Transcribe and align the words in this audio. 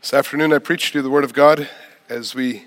This 0.00 0.14
afternoon, 0.14 0.52
I 0.52 0.58
preach 0.58 0.92
to 0.92 0.98
you 0.98 1.02
the 1.02 1.10
Word 1.10 1.24
of 1.24 1.34
God 1.34 1.68
as 2.08 2.32
we 2.32 2.66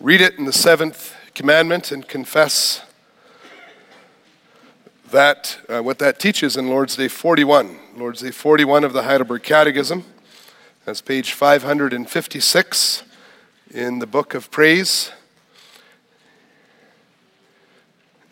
read 0.00 0.20
it 0.20 0.38
in 0.38 0.44
the 0.44 0.52
seventh 0.52 1.12
commandment 1.34 1.90
and 1.90 2.06
confess 2.06 2.82
that 5.10 5.58
uh, 5.68 5.80
what 5.82 5.98
that 5.98 6.20
teaches 6.20 6.56
in 6.56 6.68
Lord's 6.68 6.94
Day 6.94 7.08
41. 7.08 7.76
Lord's 7.96 8.20
Day 8.20 8.30
41 8.30 8.84
of 8.84 8.92
the 8.92 9.02
Heidelberg 9.02 9.42
Catechism. 9.42 10.04
That's 10.84 11.00
page 11.00 11.32
556 11.32 13.02
in 13.72 13.98
the 13.98 14.06
Book 14.06 14.32
of 14.32 14.52
Praise. 14.52 15.10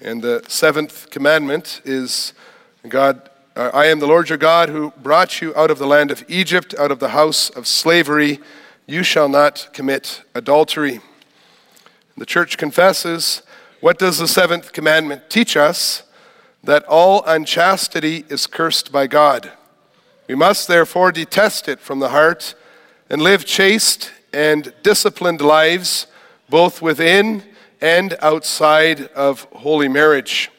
And 0.01 0.23
the 0.23 0.45
seventh 0.47 1.11
commandment 1.11 1.81
is 1.85 2.33
God 2.89 3.29
I 3.59 3.87
am 3.87 3.99
the 3.99 4.07
Lord 4.07 4.29
your 4.29 4.39
God 4.39 4.69
who 4.69 4.93
brought 5.03 5.43
you 5.43 5.53
out 5.57 5.69
of 5.69 5.81
the 5.81 5.87
land 5.87 6.13
of 6.13 6.25
Egypt, 6.29 6.77
out 6.79 6.93
of 6.93 7.01
the 7.01 7.09
house 7.09 7.51
of 7.51 7.67
slavery. 7.67 8.39
You 8.87 9.03
shall 9.03 9.29
not 9.29 9.71
commit 9.73 10.23
adultery. 10.33 11.01
The 12.17 12.25
church 12.25 12.57
confesses 12.57 13.43
what 13.81 13.99
does 13.99 14.19
the 14.19 14.29
seventh 14.29 14.73
commandment 14.73 15.29
teach 15.29 15.57
us? 15.57 16.05
That 16.63 16.85
all 16.85 17.25
unchastity 17.25 18.25
is 18.29 18.47
cursed 18.47 18.93
by 18.93 19.09
God. 19.09 19.51
We 20.29 20.37
must 20.37 20.69
therefore 20.69 21.11
detest 21.11 21.69
it 21.69 21.81
from 21.81 21.99
the 21.99 22.11
heart 22.11 22.55
and 23.11 23.21
live 23.21 23.45
chaste 23.45 24.13
and 24.33 24.73
disciplined 24.85 25.41
lives, 25.41 26.07
both 26.49 26.81
within 26.81 27.43
and 27.81 28.17
outside 28.21 29.09
of 29.09 29.49
holy 29.53 29.89
marriage. 29.89 30.53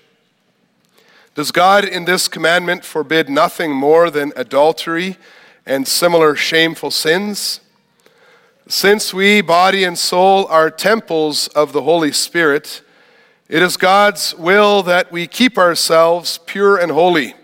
Does 1.40 1.54
God 1.54 1.86
in 1.86 2.04
this 2.04 2.28
commandment 2.28 2.84
forbid 2.84 3.30
nothing 3.30 3.72
more 3.72 4.10
than 4.10 4.34
adultery 4.36 5.16
and 5.66 5.88
similar 5.88 6.36
shameful 6.36 6.92
sins? 6.92 7.62
Since 8.68 9.14
we, 9.14 9.40
body 9.40 9.86
and 9.86 9.98
soul, 9.98 10.48
are 10.48 10.70
temples 10.70 11.48
of 11.48 11.72
the 11.72 11.84
Holy 11.84 12.12
Spirit, 12.12 12.82
it 13.48 13.64
is 13.64 13.78
God's 13.78 14.36
will 14.36 14.84
that 14.84 15.14
we 15.14 15.28
keep 15.28 15.58
ourselves 15.58 16.40
pure 16.46 16.76
and 16.76 16.92
holy. 16.92 17.36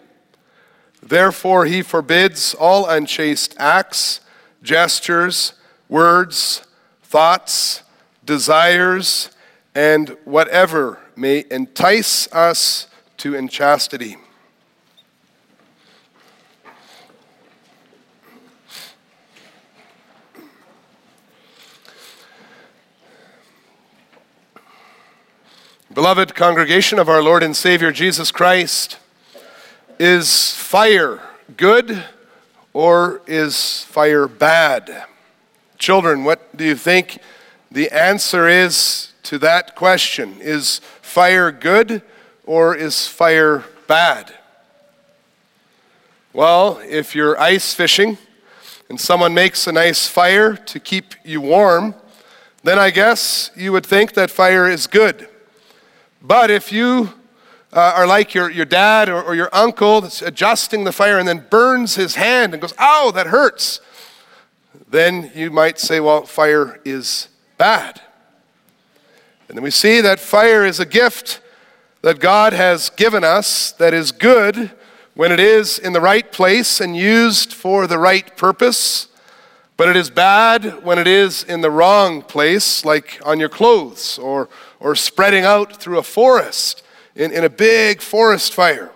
Therefore, 1.02 1.64
He 1.66 1.82
forbids 1.82 2.54
all 2.54 2.90
unchaste 2.90 3.56
acts, 3.58 4.20
gestures, 4.62 5.54
words, 5.88 6.68
thoughts, 7.02 7.82
desires, 8.26 9.30
and 9.74 10.18
whatever 10.26 11.00
may 11.16 11.46
entice 11.50 12.30
us 12.34 12.88
to 13.18 13.36
inchastity. 13.36 14.18
Beloved 25.94 26.36
congregation 26.36 27.00
of 27.00 27.08
our 27.08 27.24
Lord 27.24 27.42
and 27.42 27.56
Savior 27.56 27.90
Jesus 27.90 28.30
Christ, 28.30 29.00
is 29.98 30.54
fire 30.54 31.22
good 31.56 32.04
or 32.74 33.22
is 33.28 33.84
fire 33.84 34.28
bad? 34.28 35.06
Children, 35.78 36.26
what 36.26 36.58
do 36.58 36.66
you 36.66 36.76
think 36.76 37.20
the 37.72 37.90
answer 37.92 38.50
is 38.50 39.14
to 39.24 39.38
that 39.40 39.76
question? 39.76 40.36
Is 40.42 40.80
fire 41.02 41.50
good 41.50 42.02
or 42.46 42.76
is 42.76 43.08
fire 43.08 43.64
bad? 43.88 44.34
Well, 46.34 46.82
if 46.84 47.16
you're 47.16 47.40
ice 47.40 47.74
fishing 47.74 48.18
and 48.90 49.00
someone 49.00 49.34
makes 49.34 49.68
a 49.68 49.72
nice 49.72 50.08
fire 50.08 50.56
to 50.56 50.80
keep 50.80 51.16
you 51.24 51.42
warm, 51.42 51.96
then 52.64 52.78
I 52.78 52.92
guess 52.92 53.52
you 53.56 53.72
would 53.72 53.86
think 53.86 54.14
that 54.14 54.30
fire 54.30 54.70
is 54.70 54.88
good. 54.88 55.30
But 56.22 56.52
if 56.52 56.72
you 56.72 57.14
uh, 57.72 57.94
are 57.96 58.08
like 58.08 58.34
your, 58.34 58.50
your 58.50 58.66
dad 58.66 59.10
or, 59.10 59.22
or 59.22 59.36
your 59.36 59.50
uncle 59.54 60.02
that's 60.02 60.22
adjusting 60.22 60.84
the 60.84 60.92
fire 60.92 61.20
and 61.20 61.28
then 61.28 61.46
burns 61.50 61.96
his 61.96 62.16
hand 62.16 62.54
and 62.54 62.62
goes, 62.62 62.74
ow, 62.80 63.12
that 63.14 63.28
hurts, 63.28 63.82
then 64.90 65.32
you 65.36 65.52
might 65.52 65.80
say, 65.80 66.00
well, 66.00 66.26
fire 66.26 66.80
is 66.86 67.28
bad. 67.58 68.02
And 69.48 69.58
then 69.58 69.64
we 69.64 69.72
see 69.72 70.02
that 70.02 70.20
fire 70.20 70.66
is 70.66 70.80
a 70.80 70.86
gift 70.86 71.40
that 72.06 72.20
God 72.20 72.54
has 72.54 72.92
given 72.92 73.24
us 73.24 73.72
that 73.72 73.92
is 73.92 74.12
good 74.12 74.70
when 75.16 75.32
it 75.32 75.40
is 75.40 75.80
in 75.80 75.92
the 75.92 76.00
right 76.00 76.32
place 76.32 76.80
and 76.80 76.96
used 76.96 77.52
for 77.52 77.88
the 77.88 77.98
right 77.98 78.38
purpose, 78.38 79.08
but 79.76 79.90
it 79.90 79.96
is 79.96 80.12
bad 80.12 80.84
when 80.84 81.00
it 81.00 81.08
is 81.08 81.42
in 81.42 81.62
the 81.62 81.72
wrong 81.72 82.22
place, 82.22 82.86
like 82.86 83.20
on 83.26 83.40
your 83.40 83.50
clothes 83.50 84.20
or, 84.20 84.50
or 84.80 84.94
spreading 84.96 85.46
out 85.46 85.78
through 85.82 85.98
a 85.98 86.04
forest 86.04 86.84
in, 87.16 87.32
in 87.32 87.44
a 87.44 87.50
big 87.50 88.02
forest 88.02 88.54
fire. 88.54 88.92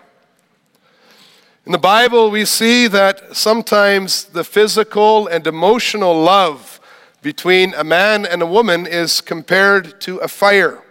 In 1.65 1.71
the 1.71 1.79
Bible, 1.79 2.29
we 2.29 2.45
see 2.45 2.85
that 2.85 3.35
sometimes 3.35 4.25
the 4.25 4.43
physical 4.43 5.25
and 5.25 5.47
emotional 5.47 6.13
love 6.21 6.79
between 7.23 7.73
a 7.73 7.83
man 7.83 8.27
and 8.27 8.43
a 8.43 8.45
woman 8.45 8.85
is 8.85 9.19
compared 9.19 9.99
to 10.01 10.17
a 10.17 10.27
fire. 10.27 10.83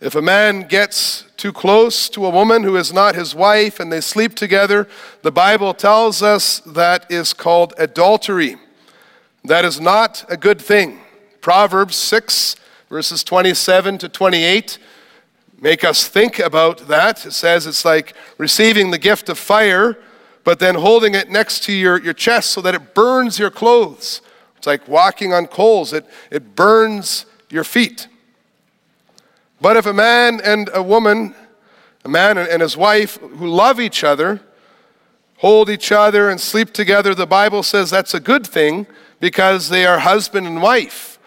If 0.00 0.14
a 0.14 0.22
man 0.22 0.62
gets 0.62 1.24
too 1.36 1.52
close 1.52 2.08
to 2.10 2.26
a 2.26 2.30
woman 2.30 2.62
who 2.62 2.76
is 2.76 2.92
not 2.92 3.14
his 3.14 3.34
wife 3.34 3.80
and 3.80 3.90
they 3.90 4.02
sleep 4.02 4.34
together, 4.34 4.86
the 5.22 5.32
Bible 5.32 5.72
tells 5.72 6.22
us 6.22 6.60
that 6.60 7.10
is 7.10 7.32
called 7.32 7.72
adultery. 7.78 8.56
That 9.44 9.64
is 9.64 9.80
not 9.80 10.24
a 10.28 10.36
good 10.36 10.60
thing. 10.60 11.00
Proverbs 11.40 11.96
6, 11.96 12.56
verses 12.90 13.24
27 13.24 13.98
to 13.98 14.08
28 14.08 14.78
make 15.60 15.84
us 15.84 16.06
think 16.06 16.38
about 16.38 16.88
that. 16.88 17.24
It 17.24 17.32
says 17.32 17.66
it's 17.66 17.84
like 17.84 18.14
receiving 18.38 18.90
the 18.90 18.98
gift 18.98 19.28
of 19.28 19.38
fire, 19.38 19.96
but 20.44 20.58
then 20.58 20.76
holding 20.76 21.14
it 21.14 21.30
next 21.30 21.62
to 21.64 21.72
your, 21.72 22.00
your 22.00 22.12
chest 22.12 22.50
so 22.50 22.60
that 22.60 22.74
it 22.74 22.94
burns 22.94 23.38
your 23.38 23.50
clothes. 23.50 24.20
It's 24.56 24.66
like 24.66 24.86
walking 24.86 25.32
on 25.32 25.46
coals, 25.46 25.92
it, 25.92 26.06
it 26.30 26.54
burns 26.54 27.26
your 27.50 27.64
feet. 27.64 28.08
But 29.60 29.76
if 29.76 29.86
a 29.86 29.92
man 29.92 30.40
and 30.42 30.70
a 30.72 30.82
woman, 30.82 31.34
a 32.04 32.08
man 32.08 32.38
and 32.38 32.62
his 32.62 32.76
wife 32.76 33.16
who 33.16 33.46
love 33.46 33.80
each 33.80 34.04
other, 34.04 34.40
hold 35.38 35.70
each 35.70 35.92
other 35.92 36.30
and 36.30 36.40
sleep 36.40 36.72
together, 36.72 37.14
the 37.14 37.26
Bible 37.26 37.62
says 37.62 37.90
that's 37.90 38.14
a 38.14 38.20
good 38.20 38.46
thing 38.46 38.86
because 39.20 39.68
they 39.68 39.86
are 39.86 39.98
husband 39.98 40.46
and 40.46 40.62
wife. 40.62 41.18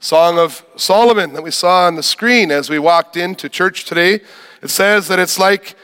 Song 0.00 0.38
of 0.38 0.64
Solomon 0.76 1.32
that 1.32 1.42
we 1.42 1.50
saw 1.50 1.86
on 1.86 1.96
the 1.96 2.02
screen 2.02 2.52
as 2.52 2.70
we 2.70 2.78
walked 2.78 3.16
into 3.16 3.48
church 3.48 3.84
today. 3.84 4.20
It 4.62 4.70
says 4.70 5.08
that 5.08 5.18
it's 5.18 5.38
like 5.38 5.74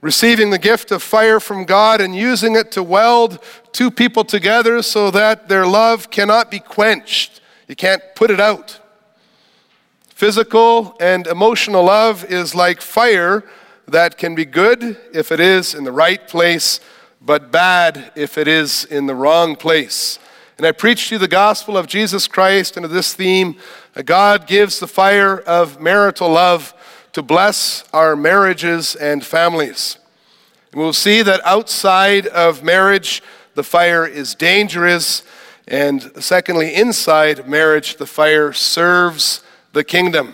receiving 0.00 0.50
the 0.50 0.58
gift 0.58 0.92
of 0.92 1.02
fire 1.02 1.40
from 1.40 1.64
God 1.64 2.00
and 2.00 2.14
using 2.14 2.54
it 2.54 2.70
to 2.72 2.82
weld 2.82 3.42
two 3.72 3.90
people 3.90 4.22
together 4.22 4.82
so 4.82 5.10
that 5.10 5.48
their 5.48 5.66
love 5.66 6.10
cannot 6.10 6.50
be 6.50 6.60
quenched. 6.60 7.40
You 7.66 7.74
can't 7.74 8.02
put 8.14 8.30
it 8.30 8.38
out. 8.38 8.78
Physical 10.24 10.96
and 11.00 11.26
emotional 11.26 11.84
love 11.84 12.24
is 12.24 12.54
like 12.54 12.80
fire 12.80 13.44
that 13.86 14.16
can 14.16 14.34
be 14.34 14.46
good 14.46 14.96
if 15.12 15.30
it 15.30 15.38
is 15.38 15.74
in 15.74 15.84
the 15.84 15.92
right 15.92 16.26
place, 16.26 16.80
but 17.20 17.52
bad 17.52 18.10
if 18.16 18.38
it 18.38 18.48
is 18.48 18.86
in 18.86 19.04
the 19.04 19.14
wrong 19.14 19.54
place. 19.54 20.18
And 20.56 20.66
I 20.66 20.72
preach 20.72 21.08
to 21.08 21.16
you 21.16 21.18
the 21.18 21.28
gospel 21.28 21.76
of 21.76 21.86
Jesus 21.86 22.26
Christ 22.26 22.78
of 22.78 22.90
this 22.90 23.12
theme 23.12 23.56
God 24.06 24.46
gives 24.46 24.80
the 24.80 24.86
fire 24.86 25.40
of 25.40 25.78
marital 25.78 26.30
love 26.30 26.72
to 27.12 27.20
bless 27.20 27.84
our 27.92 28.16
marriages 28.16 28.96
and 28.96 29.22
families. 29.22 29.98
And 30.72 30.80
we'll 30.80 30.94
see 30.94 31.20
that 31.20 31.42
outside 31.44 32.28
of 32.28 32.62
marriage, 32.62 33.22
the 33.56 33.62
fire 33.62 34.06
is 34.06 34.34
dangerous. 34.34 35.22
And 35.68 36.10
secondly, 36.18 36.74
inside 36.74 37.46
marriage, 37.46 37.96
the 37.96 38.06
fire 38.06 38.54
serves 38.54 39.43
the 39.74 39.82
kingdom. 39.82 40.32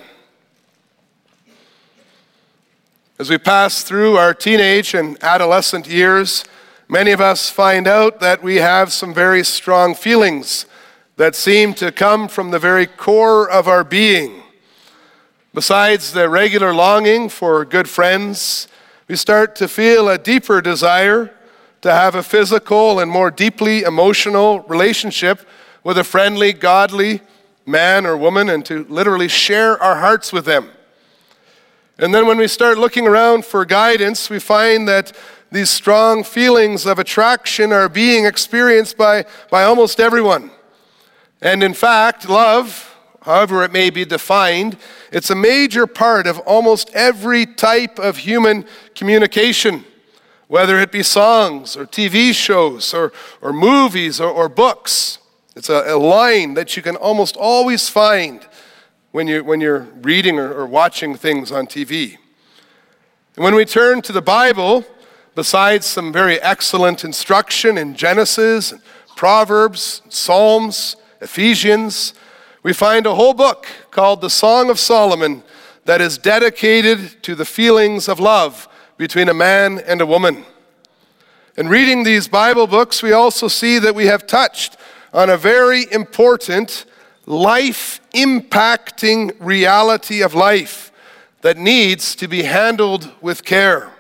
As 3.19 3.31
we 3.31 3.38
pass 3.38 3.82
through 3.82 4.19
our 4.19 4.34
teenage 4.34 4.92
and 4.92 5.16
adolescent 5.25 5.88
years, 5.88 6.44
many 6.90 7.10
of 7.10 7.22
us 7.22 7.48
find 7.48 7.88
out 7.88 8.20
that 8.20 8.42
we 8.42 8.56
have 8.56 8.92
some 8.92 9.14
very 9.14 9.42
strong 9.42 9.94
feelings 9.94 10.66
that 11.16 11.34
seem 11.34 11.72
to 11.75 11.90
come 11.90 12.28
from 12.28 12.50
the 12.50 12.58
very 12.58 12.87
core 12.87 13.50
of 13.50 13.66
our 13.66 13.82
being. 13.82 14.42
Besides 15.54 16.12
the 16.12 16.28
regular 16.28 16.75
longing 16.75 17.31
for 17.31 17.64
good 17.64 17.88
friends, 17.88 18.69
we 19.08 19.16
start 19.16 19.56
to 19.56 19.69
feel 19.69 20.10
a 20.10 20.19
deeper 20.19 20.60
desire 20.60 21.34
to 21.81 21.90
have 21.90 22.14
a 22.14 22.22
physical 22.22 23.00
and 23.00 23.10
more 23.10 23.31
deeply 23.31 23.84
emotional 23.84 24.60
relationship 24.69 25.48
with 25.82 25.96
a 25.96 26.04
friendly, 26.04 26.52
godly, 26.52 27.22
man 27.66 28.06
or 28.06 28.16
woman 28.16 28.48
and 28.48 28.64
to 28.66 28.84
literally 28.84 29.28
share 29.28 29.80
our 29.82 29.96
hearts 29.96 30.32
with 30.32 30.44
them. 30.44 30.70
And 31.98 32.14
then 32.14 32.26
when 32.26 32.38
we 32.38 32.48
start 32.48 32.78
looking 32.78 33.06
around 33.06 33.44
for 33.44 33.64
guidance, 33.64 34.30
we 34.30 34.38
find 34.38 34.88
that 34.88 35.12
these 35.52 35.68
strong 35.68 36.24
feelings 36.24 36.86
of 36.86 36.98
attraction 36.98 37.72
are 37.72 37.88
being 37.88 38.24
experienced 38.24 38.96
by, 38.96 39.26
by 39.50 39.64
almost 39.64 40.00
everyone. 40.00 40.50
And 41.42 41.62
in 41.62 41.74
fact, 41.74 42.28
love, 42.28 42.96
however 43.22 43.64
it 43.64 43.72
may 43.72 43.90
be 43.90 44.04
defined, 44.04 44.76
it's 45.12 45.30
a 45.30 45.34
major 45.34 45.86
part 45.86 46.26
of 46.26 46.38
almost 46.40 46.90
every 46.94 47.46
type 47.46 47.98
of 47.98 48.18
human 48.18 48.64
communication, 48.94 49.84
whether 50.48 50.78
it 50.78 50.92
be 50.92 51.02
songs 51.02 51.76
or 51.76 51.84
TV 51.84 52.32
shows 52.32 52.94
or, 52.94 53.12
or 53.40 53.52
movies 53.52 54.20
or, 54.20 54.30
or 54.30 54.48
books. 54.48 55.18
It's 55.60 55.68
a, 55.68 55.94
a, 55.94 55.98
line 55.98 56.54
that 56.54 56.74
you 56.74 56.82
can 56.82 56.96
almost 56.96 57.36
always 57.36 57.86
find 57.90 58.46
when, 59.10 59.28
you, 59.28 59.44
when 59.44 59.60
you're 59.60 59.86
reading 60.00 60.38
or, 60.38 60.50
or 60.54 60.64
watching 60.64 61.14
things 61.14 61.52
on 61.52 61.66
TV. 61.66 62.16
And 63.36 63.44
when 63.44 63.54
we 63.54 63.66
turn 63.66 64.00
to 64.00 64.12
the 64.12 64.22
Bible, 64.22 64.86
besides 65.34 65.84
some 65.84 66.14
very 66.14 66.40
excellent 66.40 67.04
instruction 67.04 67.76
in 67.76 67.94
Genesis, 67.94 68.72
Proverbs, 69.16 70.00
Psalms, 70.08 70.96
Ephesians, 71.20 72.14
we 72.62 72.72
find 72.72 73.04
a 73.04 73.14
whole 73.14 73.34
book 73.34 73.66
called 73.90 74.22
the 74.22 74.30
Song 74.30 74.70
of 74.70 74.78
Solomon 74.78 75.42
that 75.84 76.00
is 76.00 76.16
dedicated 76.16 77.22
to 77.24 77.34
the 77.34 77.44
feelings 77.44 78.08
of 78.08 78.18
love 78.18 78.66
between 78.96 79.28
a 79.28 79.34
man 79.34 79.78
and 79.80 80.00
a 80.00 80.06
woman. 80.06 80.42
In 81.58 81.68
reading 81.68 82.04
these 82.04 82.28
Bible 82.28 82.66
books, 82.66 83.02
we 83.02 83.12
also 83.12 83.46
see 83.46 83.78
that 83.78 83.94
we 83.94 84.06
have 84.06 84.26
touched 84.26 84.78
on 85.12 85.30
a 85.30 85.36
very 85.36 85.90
important 85.92 86.84
life 87.26 88.00
impacting 88.12 89.34
reality 89.38 90.22
of 90.22 90.34
life 90.34 90.92
that 91.42 91.56
needs 91.56 92.14
to 92.16 92.28
be 92.28 92.42
handled 92.42 93.10
with 93.20 93.44
care. 93.44 93.90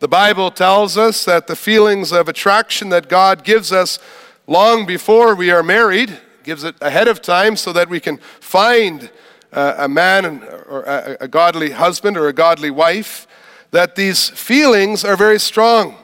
The 0.00 0.08
Bible 0.08 0.50
tells 0.50 0.96
us 0.96 1.24
that 1.26 1.46
the 1.46 1.56
feelings 1.56 2.12
of 2.12 2.28
attraction 2.28 2.88
that 2.88 3.08
God 3.08 3.44
gives 3.44 3.72
us 3.72 3.98
long 4.46 4.86
before 4.86 5.34
we 5.34 5.50
are 5.50 5.62
married, 5.62 6.18
gives 6.42 6.64
it 6.64 6.74
ahead 6.80 7.06
of 7.06 7.20
time 7.20 7.56
so 7.56 7.72
that 7.72 7.88
we 7.88 8.00
can 8.00 8.16
find 8.40 9.10
uh, 9.52 9.74
a 9.78 9.88
man 9.88 10.42
or 10.68 10.82
a, 10.82 11.18
a 11.20 11.28
godly 11.28 11.70
husband 11.70 12.16
or 12.16 12.28
a 12.28 12.32
godly 12.32 12.70
wife, 12.70 13.26
that 13.70 13.94
these 13.94 14.30
feelings 14.30 15.04
are 15.04 15.16
very 15.16 15.38
strong 15.38 15.96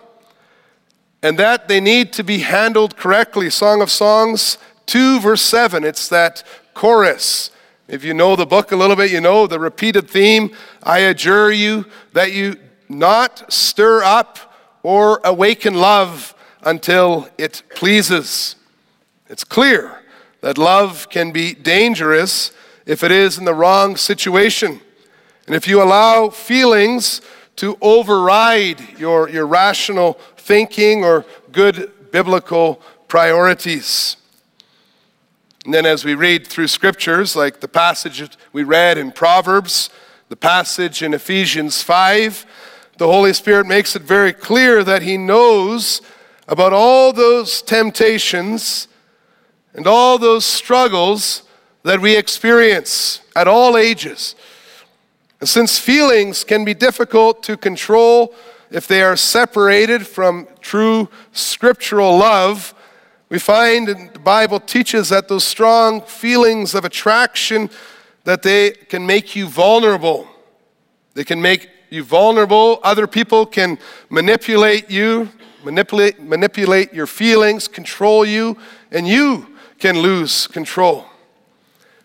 and 1.27 1.41
that 1.41 1.67
they 1.67 1.81
need 1.81 2.13
to 2.13 2.23
be 2.23 2.39
handled 2.39 2.97
correctly. 2.97 3.51
Song 3.51 3.83
of 3.83 3.91
Songs 3.91 4.59
2, 4.87 5.19
verse 5.19 5.43
7, 5.43 5.83
it's 5.83 6.09
that 6.09 6.45
chorus. 6.73 7.51
If 7.89 8.05
you 8.05 8.15
know 8.15 8.37
the 8.37 8.47
book 8.47 8.71
a 8.71 8.77
little 8.77 8.95
bit, 8.95 9.11
you 9.11 9.21
know 9.21 9.49
the 9.49 9.59
repeated 9.59 10.09
theme 10.09 10.55
I 10.85 11.01
adjure 11.01 11.51
you 11.51 11.87
that 12.13 12.33
you 12.33 12.55
not 12.89 13.53
stir 13.53 14.05
up 14.05 14.55
or 14.85 15.21
awaken 15.25 15.75
love 15.75 16.33
until 16.63 17.29
it 17.39 17.65
pleases. 17.75 18.55
It's 19.29 19.43
clear 19.43 20.03
that 20.43 20.57
love 20.57 21.11
can 21.11 21.33
be 21.33 21.55
dangerous 21.55 22.53
if 22.87 23.03
it 23.03 23.11
is 23.11 23.37
in 23.37 23.47
the 23.47 23.55
wrong 23.55 23.97
situation. 23.97 24.81
And 25.49 25.57
if 25.57 25.67
you 25.67 25.83
allow 25.83 26.29
feelings 26.29 27.21
to 27.57 27.77
override 27.81 28.97
your, 28.97 29.29
your 29.29 29.47
rational 29.47 30.21
thinking 30.47 31.05
or 31.05 31.25
good 31.51 31.91
biblical 32.13 32.81
priorities. 33.09 34.17
And 35.65 35.75
then, 35.75 35.85
as 35.85 36.05
we 36.05 36.15
read 36.15 36.47
through 36.47 36.69
scriptures, 36.69 37.35
like 37.35 37.59
the 37.59 37.67
passage 37.67 38.31
we 38.53 38.63
read 38.63 38.97
in 38.97 39.11
Proverbs, 39.11 39.91
the 40.29 40.37
passage 40.37 41.03
in 41.03 41.13
Ephesians 41.15 41.83
5, 41.83 42.47
the 42.99 43.09
Holy 43.09 43.33
Spirit 43.33 43.67
makes 43.67 43.97
it 43.97 44.03
very 44.03 44.33
clear 44.33 44.85
that 44.85 45.03
He 45.03 45.19
knows 45.19 46.01
about 46.47 46.73
all 46.73 47.13
those 47.13 47.61
temptations 47.61 48.87
and 49.75 49.89
all 49.89 50.17
those 50.17 50.45
struggles 50.45 51.43
that 51.83 52.01
we 52.01 52.17
experience 52.17 53.21
at 53.35 53.49
all 53.49 53.77
ages. 53.77 54.37
And 55.41 55.49
since 55.49 55.81
feelings 55.81 56.45
can 56.45 56.65
be 56.65 56.73
difficult 56.73 57.43
to 57.43 57.57
control 57.57 58.33
if 58.71 58.87
they 58.87 59.03
are 59.03 59.17
separated 59.17 60.07
from 60.07 60.49
true 60.61 61.09
scriptural 61.33 62.19
love, 62.19 62.75
we 63.29 63.39
find 63.39 63.89
and 63.89 64.13
the 64.13 64.19
Bible 64.19 64.61
teaches 64.61 65.09
that 65.09 65.29
those 65.29 65.45
strong 65.45 66.01
feelings 66.01 66.75
of 66.75 66.85
attraction 66.85 67.71
that 68.25 68.43
they 68.43 68.71
can 68.71 69.07
make 69.07 69.35
you 69.35 69.47
vulnerable. 69.47 70.29
They 71.15 71.25
can 71.25 71.41
make 71.41 71.71
you 71.91 72.05
vulnerable. 72.05 72.81
Other 72.83 73.07
people 73.07 73.47
can 73.47 73.79
manipulate 74.11 74.91
you, 74.91 75.29
manipulate, 75.65 76.21
manipulate 76.21 76.93
your 76.93 77.07
feelings, 77.07 77.69
control 77.69 78.25
you, 78.25 78.57
and 78.91 79.09
you 79.09 79.57
can 79.79 79.99
lose 79.99 80.47
control. 80.47 81.07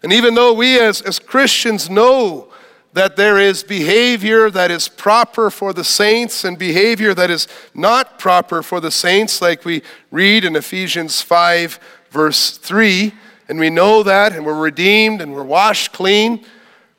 And 0.03 0.11
even 0.11 0.33
though 0.33 0.53
we 0.53 0.79
as, 0.79 1.01
as 1.01 1.19
Christians 1.19 1.89
know 1.89 2.50
that 2.93 3.15
there 3.15 3.39
is 3.39 3.63
behavior 3.63 4.49
that 4.49 4.69
is 4.69 4.87
proper 4.87 5.49
for 5.49 5.73
the 5.73 5.83
saints 5.83 6.43
and 6.43 6.57
behavior 6.59 7.13
that 7.13 7.29
is 7.29 7.47
not 7.73 8.19
proper 8.19 8.61
for 8.61 8.79
the 8.79 8.91
saints, 8.91 9.41
like 9.41 9.63
we 9.63 9.81
read 10.11 10.43
in 10.43 10.55
Ephesians 10.55 11.21
5, 11.21 11.79
verse 12.09 12.57
3, 12.57 13.13
and 13.47 13.59
we 13.59 13.69
know 13.69 14.03
that, 14.03 14.33
and 14.33 14.45
we're 14.45 14.59
redeemed 14.59 15.21
and 15.21 15.33
we're 15.33 15.43
washed 15.43 15.93
clean, 15.93 16.45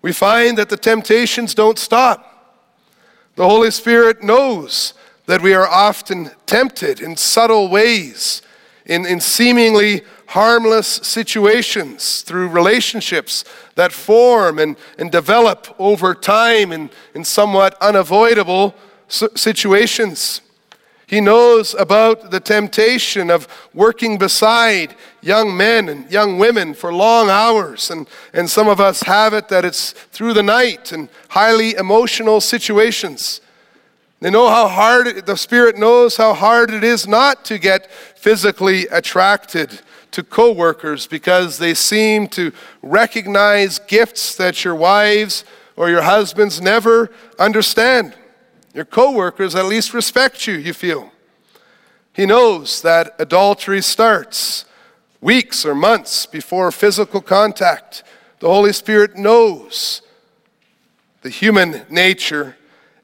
we 0.01 0.13
find 0.13 0.59
that 0.59 0.69
the 0.69 0.77
temptations 0.77 1.55
don't 1.55 1.79
stop. 1.79 2.29
The 3.37 3.49
Holy 3.49 3.71
Spirit 3.71 4.23
knows 4.23 4.95
that 5.27 5.43
we 5.43 5.55
are 5.55 5.67
often 5.67 6.31
tempted 6.47 7.01
in 7.01 7.17
subtle 7.17 7.69
ways, 7.69 8.43
in, 8.87 9.07
in 9.07 9.21
seemingly 9.21 10.03
harmless 10.33 10.87
situations, 10.87 12.23
through 12.23 12.49
relationships 12.49 13.45
that 13.75 13.93
form 13.93 14.59
and, 14.59 14.77
and 14.97 15.11
develop 15.11 15.75
over 15.79 16.15
time 16.15 16.73
in, 16.73 16.89
in 17.15 17.23
somewhat 17.23 17.77
unavoidable 17.83 18.75
situations. 19.09 20.41
He 21.07 21.21
knows 21.21 21.75
about 21.75 22.31
the 22.31 22.41
temptation 22.41 23.31
of 23.31 23.47
working 23.75 24.17
beside 24.17 24.95
young 25.21 25.55
men 25.55 25.91
and 25.91 26.11
young 26.11 26.39
women 26.39 26.73
for 26.73 26.95
long 26.95 27.29
hours. 27.29 27.91
And, 27.91 28.09
and 28.33 28.49
some 28.49 28.69
of 28.69 28.81
us 28.81 29.03
have 29.03 29.35
it 29.35 29.49
that 29.51 29.67
it's 29.67 29.93
through 29.93 30.33
the 30.33 30.43
night 30.43 30.93
and 30.93 31.11
highly 31.29 31.75
emotional 31.75 32.41
situations. 32.41 33.43
They 34.21 34.31
know 34.31 34.49
how 34.49 34.67
hard, 34.69 35.27
the 35.27 35.37
Spirit 35.37 35.77
knows 35.77 36.17
how 36.17 36.33
hard 36.33 36.71
it 36.71 36.83
is 36.83 37.07
not 37.07 37.45
to 37.45 37.59
get 37.59 37.91
physically 37.91 38.87
attracted 38.87 39.83
to 40.13 40.23
coworkers 40.23 41.07
because 41.07 41.59
they 41.59 41.75
seem 41.75 42.29
to 42.29 42.53
recognize 42.83 43.79
gifts 43.79 44.37
that 44.37 44.65
your 44.65 44.75
wives 44.75 45.45
or 45.77 45.91
your 45.91 46.03
husbands 46.03 46.61
never 46.61 47.11
understand. 47.39 48.15
Your 48.75 48.85
coworkers 48.85 49.55
at 49.55 49.67
least 49.67 49.93
respect 49.93 50.47
you, 50.47 50.55
you 50.55 50.73
feel. 50.73 51.11
He 52.13 52.27
knows 52.27 52.83
that 52.83 53.15
adultery 53.19 53.83
starts 53.83 54.67
weeks 55.21 55.65
or 55.65 55.75
months 55.75 56.27
before 56.27 56.71
physical 56.71 57.21
contact. 57.21 58.03
The 58.41 58.49
Holy 58.49 58.73
Spirit 58.73 59.17
knows 59.17 60.03
the 61.23 61.31
human 61.31 61.83
nature, 61.89 62.57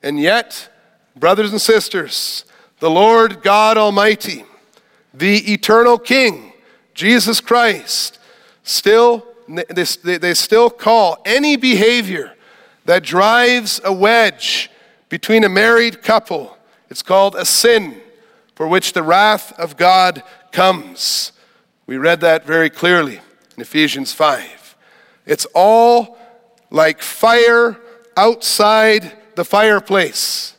and 0.02 0.20
yet, 0.20 0.68
brothers 1.16 1.52
and 1.52 1.60
sisters, 1.60 2.44
the 2.80 2.90
Lord 2.90 3.42
God 3.42 3.78
Almighty, 3.78 4.44
the 5.14 5.52
eternal 5.52 5.98
King, 5.98 6.47
Jesus 6.98 7.40
Christ, 7.40 8.18
still 8.64 9.24
they, 9.46 10.18
they 10.18 10.34
still 10.34 10.68
call 10.68 11.22
any 11.24 11.56
behavior 11.56 12.34
that 12.86 13.04
drives 13.04 13.80
a 13.84 13.92
wedge 13.92 14.68
between 15.08 15.44
a 15.44 15.48
married 15.48 16.02
couple, 16.02 16.58
it's 16.90 17.04
called 17.04 17.36
a 17.36 17.44
sin 17.44 18.00
for 18.56 18.66
which 18.66 18.94
the 18.94 19.04
wrath 19.04 19.56
of 19.60 19.76
God 19.76 20.24
comes. 20.50 21.30
We 21.86 21.98
read 21.98 22.20
that 22.22 22.44
very 22.44 22.68
clearly 22.68 23.20
in 23.56 23.62
Ephesians 23.62 24.12
5. 24.12 24.76
It's 25.24 25.46
all 25.54 26.18
like 26.68 27.00
fire 27.00 27.78
outside 28.16 29.16
the 29.36 29.44
fireplace. 29.44 30.56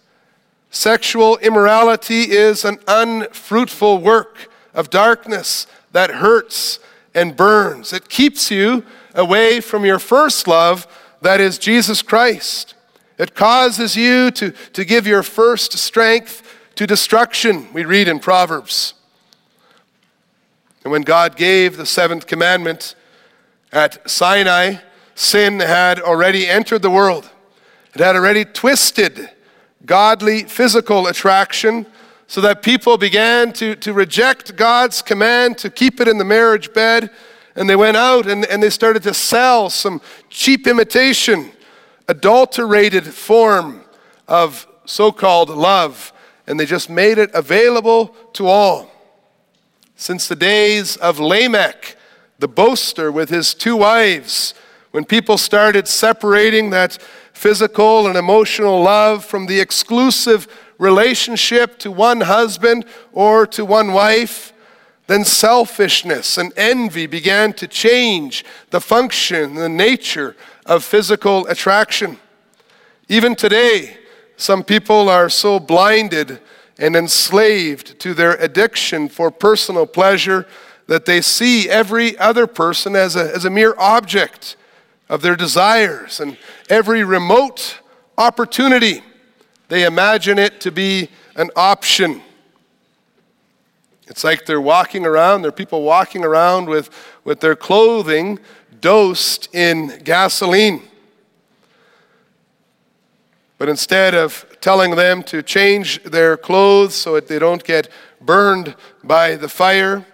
Sexual 0.69 1.37
immorality 1.39 2.31
is 2.31 2.63
an 2.63 2.79
unfruitful 2.87 3.97
work 3.97 4.49
of 4.73 4.89
darkness 4.89 5.67
that 5.91 6.11
hurts 6.11 6.79
and 7.13 7.35
burns. 7.35 7.93
It 7.93 8.09
keeps 8.09 8.51
you 8.51 8.83
away 9.15 9.61
from 9.61 9.85
your 9.85 9.99
first 9.99 10.47
love, 10.47 10.87
that 11.21 11.41
is 11.41 11.57
Jesus 11.57 12.01
Christ. 12.01 12.75
It 13.17 13.35
causes 13.35 13.95
you 13.95 14.31
to, 14.31 14.51
to 14.51 14.85
give 14.85 15.05
your 15.05 15.23
first 15.23 15.77
strength 15.77 16.43
to 16.75 16.87
destruction, 16.87 17.67
we 17.73 17.83
read 17.83 18.07
in 18.07 18.19
Proverbs. 18.19 18.93
And 20.83 20.91
when 20.93 21.01
God 21.01 21.35
gave 21.35 21.75
the 21.75 21.85
seventh 21.85 22.25
commandment 22.25 22.95
at 23.73 24.09
Sinai, 24.09 24.75
sin 25.13 25.59
had 25.59 25.99
already 25.99 26.47
entered 26.47 26.81
the 26.81 26.89
world. 26.89 27.29
It 27.93 27.99
had 27.99 28.15
already 28.15 28.45
twisted 28.45 29.29
godly 29.85 30.43
physical 30.43 31.07
attraction 31.07 31.85
so 32.29 32.41
that 32.41 32.61
people 32.61 32.95
began 32.95 33.51
to, 33.51 33.75
to 33.77 33.91
reject 33.91 34.55
God's 34.55 35.01
command 35.01 35.57
to 35.57 35.69
keep 35.71 35.99
it 35.99 36.07
in 36.07 36.19
the 36.19 36.23
marriage 36.23 36.71
bed. 36.73 37.09
And 37.55 37.67
they 37.67 37.75
went 37.75 37.97
out 37.97 38.27
and, 38.27 38.45
and 38.45 38.61
they 38.61 38.69
started 38.69 39.01
to 39.03 39.15
sell 39.15 39.71
some 39.71 39.99
cheap 40.29 40.67
imitation, 40.67 41.51
adulterated 42.07 43.05
form 43.05 43.81
of 44.27 44.67
so 44.85 45.11
called 45.11 45.49
love. 45.49 46.13
And 46.45 46.59
they 46.59 46.67
just 46.67 46.87
made 46.87 47.17
it 47.17 47.31
available 47.33 48.09
to 48.33 48.45
all. 48.45 48.91
Since 49.95 50.27
the 50.27 50.35
days 50.35 50.97
of 50.97 51.19
Lamech, 51.19 51.97
the 52.37 52.47
boaster 52.47 53.11
with 53.11 53.31
his 53.31 53.55
two 53.55 53.75
wives, 53.75 54.53
when 54.91 55.03
people 55.03 55.39
started 55.39 55.87
separating 55.87 56.69
that 56.69 57.01
physical 57.33 58.05
and 58.05 58.15
emotional 58.15 58.83
love 58.83 59.25
from 59.25 59.47
the 59.47 59.59
exclusive 59.59 60.47
relationship 60.79 61.77
to 61.77 61.91
one 61.91 62.21
husband 62.21 62.85
or 63.11 63.45
to 63.45 63.63
one 63.63 63.91
wife, 63.91 64.53
then 65.05 65.23
selfishness 65.23 66.37
and 66.37 66.51
envy 66.55 67.05
began 67.05 67.53
to 67.53 67.67
change 67.67 68.43
the 68.71 68.81
function, 68.81 69.55
the 69.55 69.69
nature 69.69 70.35
of 70.65 70.83
physical 70.83 71.45
attraction. 71.47 72.17
Even 73.07 73.35
today, 73.35 73.97
some 74.37 74.63
people 74.63 75.09
are 75.09 75.29
so 75.29 75.59
blinded 75.59 76.39
and 76.77 76.95
enslaved 76.95 77.99
to 77.99 78.13
their 78.13 78.35
addiction 78.35 79.09
for 79.09 79.29
personal 79.29 79.85
pleasure 79.85 80.47
that 80.87 81.05
they 81.05 81.21
see 81.21 81.69
every 81.69 82.17
other 82.17 82.47
person 82.47 82.95
as 82.95 83.15
a, 83.15 83.35
as 83.35 83.45
a 83.45 83.49
mere 83.49 83.75
object 83.77 84.55
of 85.09 85.21
their 85.21 85.35
desires 85.35 86.19
and 86.19 86.37
every 86.69 87.03
remote 87.03 87.79
opportunity 88.17 89.01
they 89.69 89.85
imagine 89.85 90.37
it 90.37 90.59
to 90.61 90.71
be 90.71 91.09
an 91.35 91.49
option. 91.55 92.21
It's 94.07 94.23
like 94.23 94.45
they're 94.45 94.59
walking 94.59 95.05
around, 95.05 95.43
there 95.43 95.49
are 95.49 95.53
people 95.53 95.83
walking 95.83 96.25
around 96.25 96.67
with, 96.67 96.89
with 97.23 97.39
their 97.39 97.55
clothing 97.55 98.39
dosed 98.81 99.53
in 99.53 99.99
gasoline. 100.03 100.81
But 103.59 103.69
instead 103.69 104.15
of 104.15 104.45
telling 104.61 104.95
them 104.95 105.21
to 105.23 105.43
change 105.43 106.01
their 106.03 106.35
clothes 106.35 106.95
so 106.95 107.13
that 107.13 107.27
they 107.27 107.37
don't 107.37 107.63
get 107.63 107.89
burned 108.19 108.75
by 109.03 109.35
the 109.35 109.49
fire, 109.49 110.05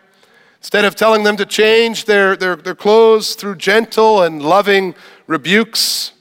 instead 0.57 0.83
of 0.83 0.95
telling 0.95 1.23
them 1.23 1.37
to 1.37 1.45
change 1.45 2.05
their, 2.05 2.35
their, 2.35 2.55
their 2.57 2.75
clothes 2.75 3.35
through 3.35 3.55
gentle 3.55 4.23
and 4.23 4.41
loving 4.41 4.95
rebukes, 5.27 6.11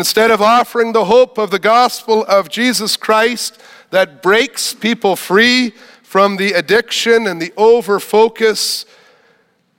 instead 0.00 0.30
of 0.30 0.40
offering 0.40 0.92
the 0.92 1.04
hope 1.04 1.38
of 1.38 1.50
the 1.50 1.58
gospel 1.58 2.24
of 2.26 2.48
Jesus 2.48 2.96
Christ 2.96 3.60
that 3.90 4.22
breaks 4.22 4.72
people 4.72 5.16
free 5.16 5.74
from 6.02 6.36
the 6.36 6.52
addiction 6.52 7.26
and 7.26 7.40
the 7.40 7.52
over 7.56 8.00
focus, 8.00 8.86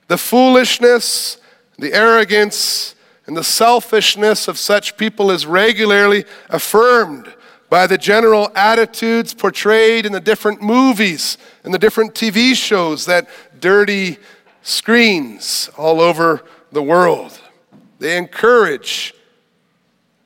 the 0.08 0.18
foolishness, 0.18 1.38
the 1.78 1.92
arrogance, 1.92 2.94
and 3.26 3.36
the 3.36 3.44
selfishness 3.44 4.48
of 4.48 4.58
such 4.58 4.96
people 4.96 5.30
is 5.30 5.46
regularly 5.46 6.24
affirmed 6.48 7.32
by 7.70 7.86
the 7.86 7.98
general 7.98 8.52
attitudes 8.54 9.34
portrayed 9.34 10.06
in 10.06 10.12
the 10.12 10.20
different 10.20 10.62
movies 10.62 11.38
and 11.64 11.74
the 11.74 11.78
different 11.78 12.14
TV 12.14 12.54
shows 12.54 13.06
that 13.06 13.28
dirty 13.58 14.18
screens 14.62 15.70
all 15.76 16.00
over 16.00 16.42
the 16.70 16.82
world. 16.82 17.40
They 17.98 18.16
encourage 18.16 19.14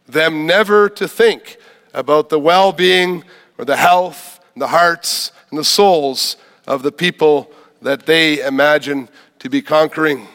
them 0.08 0.46
never 0.46 0.88
to 0.88 1.06
think 1.06 1.58
about 1.94 2.30
the 2.30 2.38
well 2.38 2.72
being 2.72 3.24
or 3.58 3.64
the 3.64 3.76
health, 3.76 4.40
and 4.54 4.62
the 4.62 4.68
hearts, 4.68 5.32
and 5.50 5.58
the 5.58 5.64
souls 5.64 6.36
of 6.66 6.82
the 6.82 6.92
people 6.92 7.50
that 7.82 8.06
they 8.06 8.44
imagine 8.44 9.08
to 9.38 9.50
be 9.50 9.62
conquering. 9.62 10.26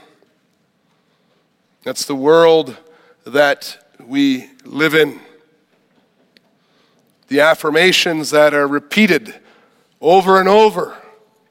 That's 1.83 2.05
the 2.05 2.15
world 2.15 2.77
that 3.25 3.85
we 4.05 4.49
live 4.63 4.93
in. 4.93 5.19
The 7.27 7.39
affirmations 7.41 8.29
that 8.31 8.53
are 8.53 8.67
repeated 8.67 9.35
over 9.99 10.39
and 10.39 10.47
over 10.47 10.97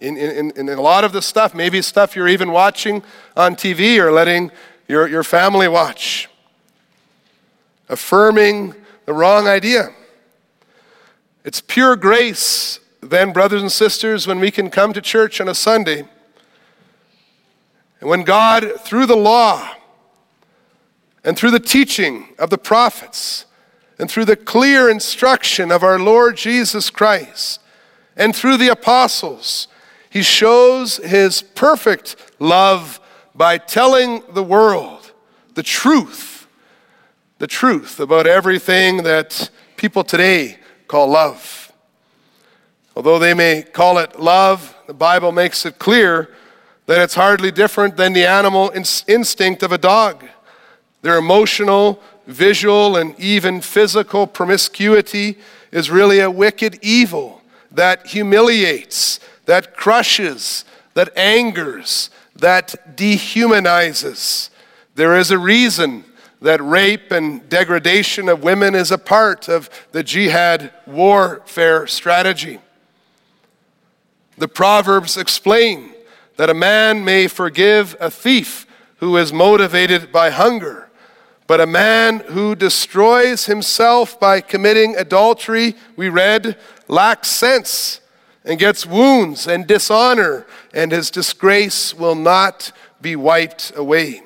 in, 0.00 0.17
in, 0.17 0.50
in, 0.52 0.69
a 0.69 0.81
lot 0.81 1.05
of 1.05 1.12
the 1.12 1.23
stuff, 1.23 1.55
maybe 1.55 1.81
stuff 1.81 2.17
you're 2.17 2.29
even 2.29 2.50
watching 2.50 3.02
on 3.37 3.55
TV 3.55 3.99
or 3.99 4.11
letting 4.11 4.50
your, 4.88 5.07
your 5.07 5.23
family 5.23 5.69
watch 5.69 6.29
affirming 7.93 8.75
the 9.05 9.13
wrong 9.13 9.47
idea. 9.47 9.91
It's 11.45 11.61
pure 11.61 11.95
grace, 11.95 12.81
then, 13.03 13.33
brothers 13.33 13.61
and 13.61 13.71
sisters, 13.71 14.27
when 14.27 14.41
we 14.41 14.51
can 14.51 14.71
come 14.71 14.93
to 14.95 15.01
church 15.03 15.41
on 15.41 15.49
a 15.49 15.55
Sunday 15.55 16.05
and 18.01 18.09
when 18.09 18.23
God, 18.23 18.81
through 18.81 19.07
the 19.07 19.17
law 19.17 19.77
and 21.23 21.37
through 21.37 21.53
the 21.53 21.61
teaching 21.61 22.35
of 22.39 22.51
the 22.51 22.59
prophets 22.59 23.47
and 23.99 24.11
through 24.11 24.25
the 24.25 24.37
clear 24.37 24.91
instruction 24.91 25.71
of 25.71 25.85
our 25.85 25.99
Lord 25.99 26.37
Jesus 26.37 26.91
Christ 26.91 27.61
and 28.17 28.35
through 28.35 28.57
the 28.57 28.69
apostles, 28.69 29.69
he 30.11 30.23
shows 30.23 30.97
his 30.97 31.43
perfect 31.43 32.17
love 32.41 32.99
by 33.35 33.59
telling 33.59 34.23
the 34.33 34.43
world 34.43 35.13
the 35.55 35.63
truth 35.63 36.32
the 37.43 37.49
truth 37.49 37.99
about 37.99 38.25
everything 38.25 39.03
that 39.03 39.51
people 39.77 40.05
today 40.05 40.57
call 40.87 41.09
love. 41.09 41.73
Although 42.95 43.19
they 43.19 43.35
may 43.35 43.65
call 43.65 43.99
it 43.99 44.21
love, 44.21 44.77
the 44.87 44.95
Bible 44.95 45.33
makes 45.33 45.67
it 45.67 45.77
clear 45.81 46.33
that 46.87 47.01
it's 47.01 47.17
hardly 47.17 47.51
different 47.51 47.97
than 47.97 48.13
the 48.13 48.25
animal 48.25 48.71
instinct 49.09 49.65
of 49.65 49.73
a 49.73 49.77
dog. 49.77 50.25
Their 51.01 51.19
emotional, 51.19 52.01
visual, 52.29 52.97
and 52.97 53.19
even 53.19 53.61
physical 53.61 54.29
promiscuity 54.29 55.37
is 55.73 55.91
really 55.91 56.21
a 56.21 56.31
wicked 56.31 56.79
evil 56.81 57.43
that 57.73 58.07
humiliates, 58.07 59.19
that 59.47 59.77
crushes, 59.77 60.65
that 60.95 61.11
angers, 61.19 62.09
that 62.37 62.97
dehumanizes. 62.97 64.49
There 64.95 65.17
is 65.17 65.33
a 65.33 65.39
reason 65.39 66.05
that 66.43 66.61
rape 66.61 67.13
and 67.13 67.49
degradation 67.49 68.29
of 68.29 68.43
women 68.43 68.75
is 68.75 68.91
a 68.91 68.99
part 68.99 69.49
of 69.49 69.71
the 69.93 70.03
jihad 70.03 70.73
warfare 70.87 71.87
strategy. 71.87 72.59
The 74.37 74.49
Proverbs 74.49 75.17
explain 75.17 75.95
that 76.37 76.51
a 76.51 76.55
man 76.55 77.05
may 77.05 77.29
forgive 77.29 77.97
a 78.01 78.11
thief 78.11 78.67
who 78.97 79.17
is 79.17 79.33
motivated 79.33 80.11
by 80.11 80.31
hunger, 80.31 80.91
but 81.47 81.61
a 81.61 81.67
man 81.67 82.21
who 82.21 82.57
destroys 82.57 83.47
himself 83.47 84.19
by 84.19 84.41
committing 84.41 84.97
adultery, 84.97 85.75
we 85.97 86.09
read, 86.09 86.57
lacks 86.89 87.29
sense 87.29 88.01
and 88.45 88.59
gets 88.59 88.85
wounds 88.85 89.47
and 89.47 89.69
dishonor, 89.69 90.45
and 90.75 90.91
his 90.91 91.11
disgrace 91.11 91.95
will 91.95 92.17
not 92.17 92.73
be 93.01 93.15
wiped 93.15 93.73
away. 93.77 94.23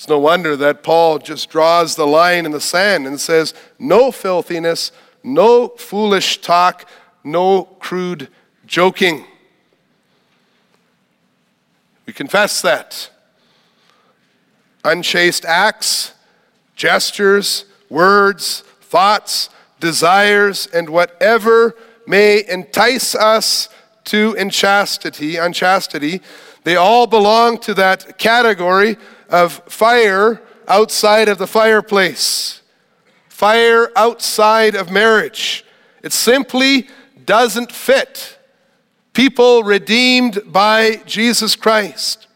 It's 0.00 0.08
no 0.08 0.18
wonder 0.18 0.56
that 0.56 0.82
Paul 0.82 1.18
just 1.18 1.50
draws 1.50 1.94
the 1.94 2.06
line 2.06 2.46
in 2.46 2.52
the 2.52 2.60
sand 2.60 3.06
and 3.06 3.20
says, 3.20 3.52
no 3.78 4.10
filthiness, 4.10 4.92
no 5.22 5.68
foolish 5.68 6.40
talk, 6.40 6.88
no 7.22 7.64
crude 7.64 8.28
joking. 8.64 9.26
We 12.06 12.14
confess 12.14 12.62
that. 12.62 13.10
Unchaste 14.84 15.44
acts, 15.44 16.14
gestures, 16.74 17.66
words, 17.90 18.62
thoughts, 18.80 19.50
desires, 19.80 20.66
and 20.68 20.88
whatever 20.88 21.76
may 22.06 22.42
entice 22.48 23.14
us 23.14 23.68
to 24.04 24.34
inchastity, 24.38 25.36
unchastity, 25.36 26.22
they 26.64 26.76
all 26.76 27.06
belong 27.06 27.58
to 27.58 27.74
that 27.74 28.16
category 28.16 28.96
of 29.30 29.62
fire 29.68 30.42
outside 30.68 31.28
of 31.28 31.38
the 31.38 31.46
fireplace, 31.46 32.60
fire 33.28 33.90
outside 33.96 34.74
of 34.74 34.90
marriage. 34.90 35.64
It 36.02 36.12
simply 36.12 36.88
doesn't 37.24 37.72
fit. 37.72 38.38
People 39.12 39.62
redeemed 39.62 40.40
by 40.46 40.96
Jesus 41.06 41.56
Christ. 41.56 42.26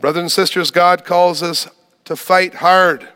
Brothers 0.00 0.20
and 0.20 0.32
sisters, 0.32 0.70
God 0.70 1.04
calls 1.04 1.42
us 1.42 1.66
to 2.04 2.14
fight 2.14 2.54
hard, 2.54 3.08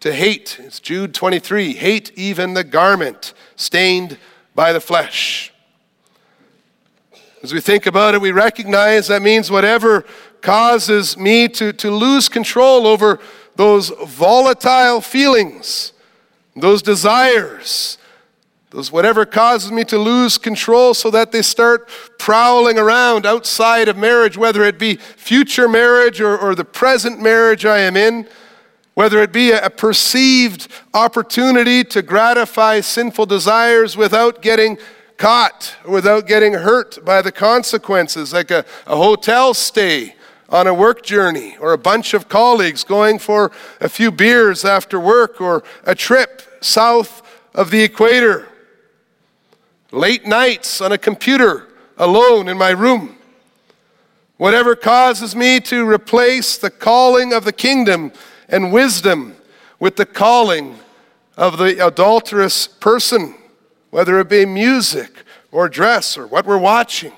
to 0.00 0.12
hate. 0.12 0.58
It's 0.60 0.80
Jude 0.80 1.14
23 1.14 1.74
hate 1.74 2.10
even 2.16 2.54
the 2.54 2.64
garment 2.64 3.32
stained 3.54 4.18
by 4.54 4.72
the 4.72 4.80
flesh. 4.80 5.51
As 7.42 7.52
we 7.52 7.60
think 7.60 7.86
about 7.86 8.14
it, 8.14 8.20
we 8.20 8.30
recognize 8.30 9.08
that 9.08 9.20
means 9.20 9.50
whatever 9.50 10.04
causes 10.42 11.16
me 11.16 11.48
to, 11.48 11.72
to 11.72 11.90
lose 11.90 12.28
control 12.28 12.86
over 12.86 13.18
those 13.56 13.90
volatile 14.06 15.00
feelings, 15.00 15.92
those 16.54 16.82
desires, 16.82 17.98
those 18.70 18.92
whatever 18.92 19.26
causes 19.26 19.72
me 19.72 19.82
to 19.84 19.98
lose 19.98 20.38
control 20.38 20.94
so 20.94 21.10
that 21.10 21.32
they 21.32 21.42
start 21.42 21.88
prowling 22.16 22.78
around 22.78 23.26
outside 23.26 23.88
of 23.88 23.96
marriage, 23.96 24.36
whether 24.36 24.62
it 24.62 24.78
be 24.78 24.94
future 24.94 25.68
marriage 25.68 26.20
or, 26.20 26.38
or 26.38 26.54
the 26.54 26.64
present 26.64 27.20
marriage 27.20 27.66
I 27.66 27.80
am 27.80 27.96
in, 27.96 28.28
whether 28.94 29.20
it 29.20 29.32
be 29.32 29.50
a, 29.50 29.66
a 29.66 29.70
perceived 29.70 30.68
opportunity 30.94 31.82
to 31.82 32.02
gratify 32.02 32.80
sinful 32.80 33.26
desires 33.26 33.96
without 33.96 34.42
getting 34.42 34.78
caught, 35.22 35.76
without 35.88 36.26
getting 36.26 36.52
hurt 36.52 36.98
by 37.04 37.22
the 37.22 37.30
consequences, 37.30 38.32
like 38.32 38.50
a, 38.50 38.64
a 38.88 38.96
hotel 38.96 39.54
stay 39.54 40.16
on 40.48 40.66
a 40.66 40.74
work 40.74 41.04
journey, 41.04 41.56
or 41.58 41.72
a 41.72 41.78
bunch 41.78 42.12
of 42.12 42.28
colleagues 42.28 42.82
going 42.82 43.20
for 43.20 43.52
a 43.80 43.88
few 43.88 44.10
beers 44.10 44.64
after 44.64 44.98
work, 44.98 45.40
or 45.40 45.62
a 45.84 45.94
trip 45.94 46.42
south 46.60 47.22
of 47.54 47.70
the 47.70 47.84
equator. 47.84 48.48
Late 49.92 50.26
nights 50.26 50.80
on 50.80 50.90
a 50.90 50.98
computer 50.98 51.68
alone 51.98 52.48
in 52.48 52.58
my 52.58 52.70
room. 52.70 53.16
Whatever 54.38 54.74
causes 54.74 55.36
me 55.36 55.60
to 55.60 55.88
replace 55.88 56.58
the 56.58 56.70
calling 56.70 57.32
of 57.32 57.44
the 57.44 57.52
kingdom 57.52 58.10
and 58.48 58.72
wisdom 58.72 59.36
with 59.78 59.94
the 59.94 60.06
calling 60.06 60.80
of 61.36 61.58
the 61.58 61.86
adulterous 61.86 62.66
person, 62.66 63.36
whether 63.92 64.18
it 64.18 64.28
be 64.30 64.46
music 64.46 65.22
or 65.52 65.68
dress 65.68 66.16
or 66.16 66.26
what 66.26 66.46
we're 66.46 66.56
watching. 66.56 67.12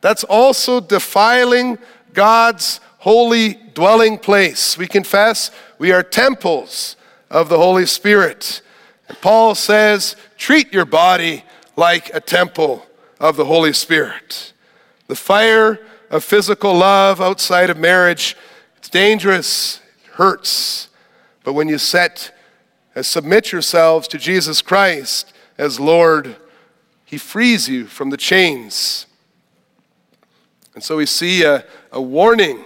That's 0.00 0.24
also 0.24 0.80
defiling 0.80 1.78
God's 2.14 2.80
holy 2.98 3.54
dwelling 3.74 4.16
place. 4.16 4.78
We 4.78 4.86
confess 4.86 5.50
we 5.78 5.92
are 5.92 6.02
temples 6.02 6.96
of 7.30 7.50
the 7.50 7.58
Holy 7.58 7.84
Spirit. 7.84 8.62
And 9.06 9.20
Paul 9.20 9.54
says, 9.54 10.16
treat 10.38 10.72
your 10.72 10.86
body 10.86 11.44
like 11.76 12.12
a 12.14 12.20
temple 12.20 12.86
of 13.20 13.36
the 13.36 13.44
Holy 13.44 13.74
Spirit. 13.74 14.54
The 15.08 15.16
fire 15.16 15.78
of 16.10 16.24
physical 16.24 16.74
love 16.74 17.20
outside 17.20 17.68
of 17.68 17.76
marriage, 17.76 18.34
it's 18.78 18.88
dangerous, 18.88 19.82
it 20.02 20.12
hurts. 20.12 20.88
But 21.42 21.52
when 21.52 21.68
you 21.68 21.76
set 21.76 22.34
and 22.94 23.00
uh, 23.00 23.02
submit 23.02 23.52
yourselves 23.52 24.08
to 24.08 24.16
Jesus 24.16 24.62
Christ 24.62 25.33
as 25.58 25.78
Lord, 25.78 26.36
He 27.04 27.18
frees 27.18 27.68
you 27.68 27.86
from 27.86 28.10
the 28.10 28.16
chains. 28.16 29.06
And 30.74 30.82
so 30.82 30.96
we 30.96 31.06
see 31.06 31.44
a, 31.44 31.64
a 31.92 32.02
warning 32.02 32.64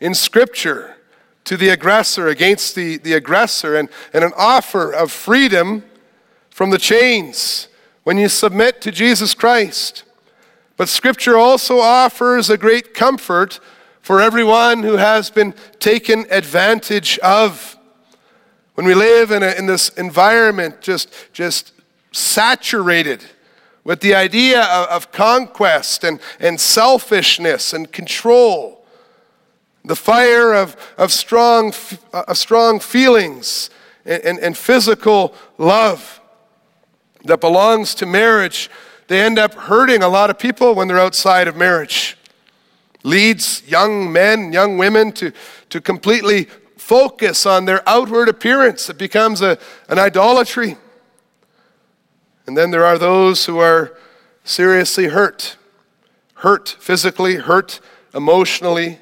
in 0.00 0.14
Scripture 0.14 0.96
to 1.44 1.56
the 1.56 1.68
aggressor 1.68 2.28
against 2.28 2.74
the, 2.74 2.96
the 2.98 3.12
aggressor 3.12 3.76
and, 3.76 3.88
and 4.12 4.24
an 4.24 4.32
offer 4.36 4.92
of 4.92 5.12
freedom 5.12 5.84
from 6.50 6.70
the 6.70 6.78
chains 6.78 7.68
when 8.02 8.18
you 8.18 8.28
submit 8.28 8.80
to 8.80 8.90
Jesus 8.90 9.34
Christ. 9.34 10.04
But 10.76 10.88
Scripture 10.88 11.36
also 11.36 11.78
offers 11.78 12.50
a 12.50 12.58
great 12.58 12.94
comfort 12.94 13.60
for 14.00 14.20
everyone 14.20 14.82
who 14.82 14.96
has 14.96 15.30
been 15.30 15.54
taken 15.78 16.26
advantage 16.30 17.18
of. 17.20 17.78
When 18.74 18.86
we 18.86 18.94
live 18.94 19.30
in, 19.30 19.42
a, 19.42 19.52
in 19.52 19.66
this 19.66 19.90
environment 19.90 20.80
just, 20.80 21.12
just 21.32 21.72
saturated 22.14 23.24
with 23.82 24.00
the 24.00 24.14
idea 24.14 24.62
of, 24.62 24.88
of 24.88 25.12
conquest 25.12 26.04
and, 26.04 26.20
and 26.40 26.60
selfishness 26.60 27.72
and 27.72 27.92
control, 27.92 28.84
the 29.84 29.96
fire 29.96 30.54
of, 30.54 30.76
of, 30.96 31.12
strong, 31.12 31.72
uh, 32.12 32.24
of 32.28 32.38
strong 32.38 32.80
feelings 32.80 33.68
and, 34.04 34.22
and, 34.22 34.38
and 34.38 34.56
physical 34.56 35.34
love 35.58 36.20
that 37.24 37.40
belongs 37.40 37.94
to 37.96 38.06
marriage, 38.06 38.70
they 39.08 39.20
end 39.20 39.38
up 39.38 39.54
hurting 39.54 40.02
a 40.02 40.08
lot 40.08 40.30
of 40.30 40.38
people 40.38 40.74
when 40.74 40.88
they're 40.88 40.98
outside 40.98 41.48
of 41.48 41.56
marriage. 41.56 42.16
Leads 43.02 43.62
young 43.68 44.10
men, 44.10 44.52
young 44.52 44.78
women 44.78 45.12
to, 45.12 45.32
to 45.68 45.80
completely 45.80 46.46
focus 46.76 47.44
on 47.44 47.64
their 47.66 47.86
outward 47.86 48.28
appearance. 48.28 48.88
It 48.88 48.96
becomes 48.96 49.42
a, 49.42 49.58
an 49.88 49.98
idolatry. 49.98 50.76
And 52.46 52.56
then 52.56 52.70
there 52.70 52.84
are 52.84 52.98
those 52.98 53.46
who 53.46 53.58
are 53.58 53.96
seriously 54.44 55.06
hurt 55.06 55.56
hurt 56.44 56.76
physically, 56.78 57.36
hurt 57.36 57.80
emotionally, 58.14 58.98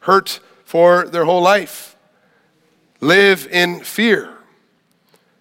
hurt 0.00 0.40
for 0.66 1.06
their 1.06 1.24
whole 1.24 1.40
life, 1.40 1.96
live 3.00 3.48
in 3.50 3.80
fear. 3.80 4.28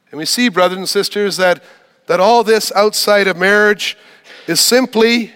And 0.09 0.17
we 0.17 0.25
see, 0.25 0.47
brothers 0.47 0.77
and 0.77 0.87
sisters, 0.87 1.35
that 1.37 1.61
that 2.07 2.19
all 2.19 2.43
this 2.43 2.71
outside 2.73 3.27
of 3.27 3.37
marriage 3.37 3.97
is 4.47 4.59
simply 4.59 5.31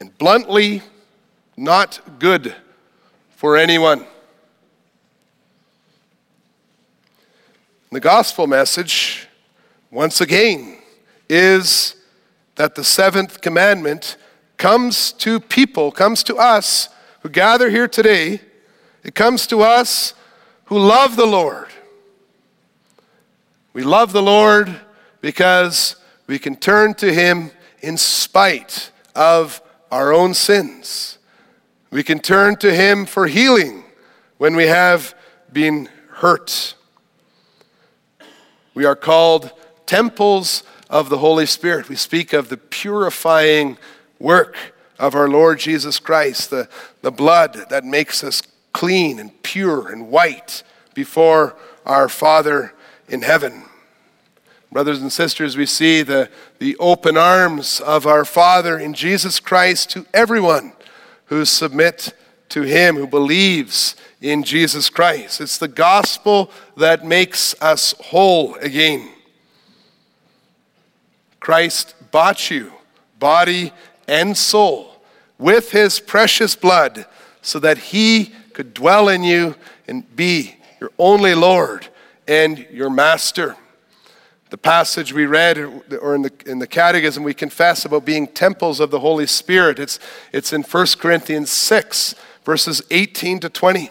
and 0.00 0.16
bluntly 0.18 0.82
not 1.56 2.00
good 2.18 2.54
for 3.36 3.56
anyone. 3.56 4.04
The 7.92 8.00
gospel 8.00 8.46
message, 8.46 9.23
once 9.94 10.20
again, 10.20 10.76
is 11.28 11.94
that 12.56 12.74
the 12.74 12.82
seventh 12.82 13.40
commandment 13.40 14.16
comes 14.56 15.12
to 15.12 15.38
people, 15.38 15.92
comes 15.92 16.24
to 16.24 16.34
us 16.34 16.88
who 17.20 17.28
gather 17.28 17.70
here 17.70 17.86
today. 17.86 18.40
It 19.04 19.14
comes 19.14 19.46
to 19.46 19.62
us 19.62 20.14
who 20.64 20.80
love 20.80 21.14
the 21.14 21.26
Lord. 21.26 21.68
We 23.72 23.84
love 23.84 24.12
the 24.12 24.22
Lord 24.22 24.80
because 25.20 25.94
we 26.26 26.40
can 26.40 26.56
turn 26.56 26.94
to 26.94 27.12
Him 27.12 27.52
in 27.80 27.96
spite 27.96 28.90
of 29.14 29.62
our 29.92 30.12
own 30.12 30.34
sins. 30.34 31.18
We 31.92 32.02
can 32.02 32.18
turn 32.18 32.56
to 32.56 32.74
Him 32.74 33.06
for 33.06 33.28
healing 33.28 33.84
when 34.38 34.56
we 34.56 34.64
have 34.64 35.14
been 35.52 35.88
hurt. 36.08 36.74
We 38.74 38.84
are 38.86 38.96
called 38.96 39.52
temples 39.86 40.62
of 40.90 41.08
the 41.08 41.18
Holy 41.18 41.46
Spirit. 41.46 41.88
We 41.88 41.96
speak 41.96 42.32
of 42.32 42.48
the 42.48 42.56
purifying 42.56 43.78
work 44.18 44.56
of 44.98 45.14
our 45.14 45.28
Lord 45.28 45.58
Jesus 45.58 45.98
Christ, 45.98 46.50
the, 46.50 46.68
the 47.02 47.10
blood 47.10 47.66
that 47.70 47.84
makes 47.84 48.22
us 48.22 48.42
clean 48.72 49.18
and 49.18 49.42
pure 49.42 49.88
and 49.90 50.08
white 50.08 50.62
before 50.94 51.56
our 51.84 52.08
Father 52.08 52.74
in 53.08 53.22
heaven. 53.22 53.64
Brothers 54.70 55.00
and 55.00 55.12
sisters, 55.12 55.56
we 55.56 55.66
see 55.66 56.02
the, 56.02 56.28
the 56.58 56.76
open 56.78 57.16
arms 57.16 57.80
of 57.80 58.06
our 58.06 58.24
Father 58.24 58.78
in 58.78 58.92
Jesus 58.94 59.38
Christ 59.38 59.90
to 59.90 60.06
everyone 60.12 60.72
who 61.26 61.44
submit 61.44 62.12
to 62.48 62.62
Him, 62.62 62.96
who 62.96 63.06
believes 63.06 63.94
in 64.20 64.42
Jesus 64.42 64.90
Christ. 64.90 65.40
It's 65.40 65.58
the 65.58 65.68
gospel 65.68 66.50
that 66.76 67.04
makes 67.04 67.54
us 67.60 67.94
whole 68.00 68.56
again. 68.56 69.13
Christ 71.44 71.94
bought 72.10 72.50
you, 72.50 72.72
body 73.18 73.70
and 74.08 74.34
soul, 74.34 75.02
with 75.36 75.72
His 75.72 76.00
precious 76.00 76.56
blood 76.56 77.04
so 77.42 77.58
that 77.58 77.76
He 77.76 78.32
could 78.54 78.72
dwell 78.72 79.10
in 79.10 79.22
you 79.22 79.54
and 79.86 80.16
be 80.16 80.56
your 80.80 80.90
only 80.98 81.34
Lord 81.34 81.88
and 82.26 82.66
your 82.70 82.88
Master. 82.88 83.56
The 84.48 84.56
passage 84.56 85.12
we 85.12 85.26
read, 85.26 85.58
or 86.00 86.14
in 86.14 86.22
the, 86.22 86.32
in 86.46 86.60
the 86.60 86.66
Catechism, 86.66 87.22
we 87.22 87.34
confess 87.34 87.84
about 87.84 88.06
being 88.06 88.26
temples 88.26 88.80
of 88.80 88.90
the 88.90 89.00
Holy 89.00 89.26
Spirit. 89.26 89.78
It's, 89.78 89.98
it's 90.32 90.54
in 90.54 90.62
1 90.62 90.86
Corinthians 90.98 91.50
6, 91.50 92.14
verses 92.42 92.80
18 92.90 93.40
to 93.40 93.50
20. 93.50 93.90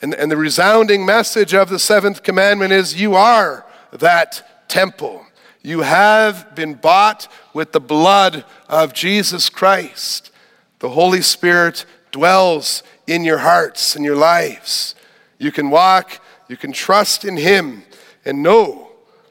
And, 0.00 0.14
and 0.14 0.30
the 0.30 0.38
resounding 0.38 1.04
message 1.04 1.52
of 1.52 1.68
the 1.68 1.78
seventh 1.78 2.22
commandment 2.22 2.72
is 2.72 2.98
you 2.98 3.16
are 3.16 3.66
that 3.92 4.66
temple. 4.70 5.21
You 5.62 5.82
have 5.82 6.54
been 6.56 6.74
bought 6.74 7.28
with 7.54 7.70
the 7.70 7.80
blood 7.80 8.44
of 8.68 8.92
Jesus 8.92 9.48
Christ. 9.48 10.32
The 10.80 10.90
Holy 10.90 11.22
Spirit 11.22 11.86
dwells 12.10 12.82
in 13.06 13.22
your 13.22 13.38
hearts 13.38 13.94
and 13.94 14.04
your 14.04 14.16
lives. 14.16 14.96
You 15.38 15.52
can 15.52 15.70
walk, 15.70 16.20
you 16.48 16.56
can 16.56 16.72
trust 16.72 17.24
in 17.24 17.36
Him, 17.36 17.84
and 18.24 18.42
know 18.42 18.90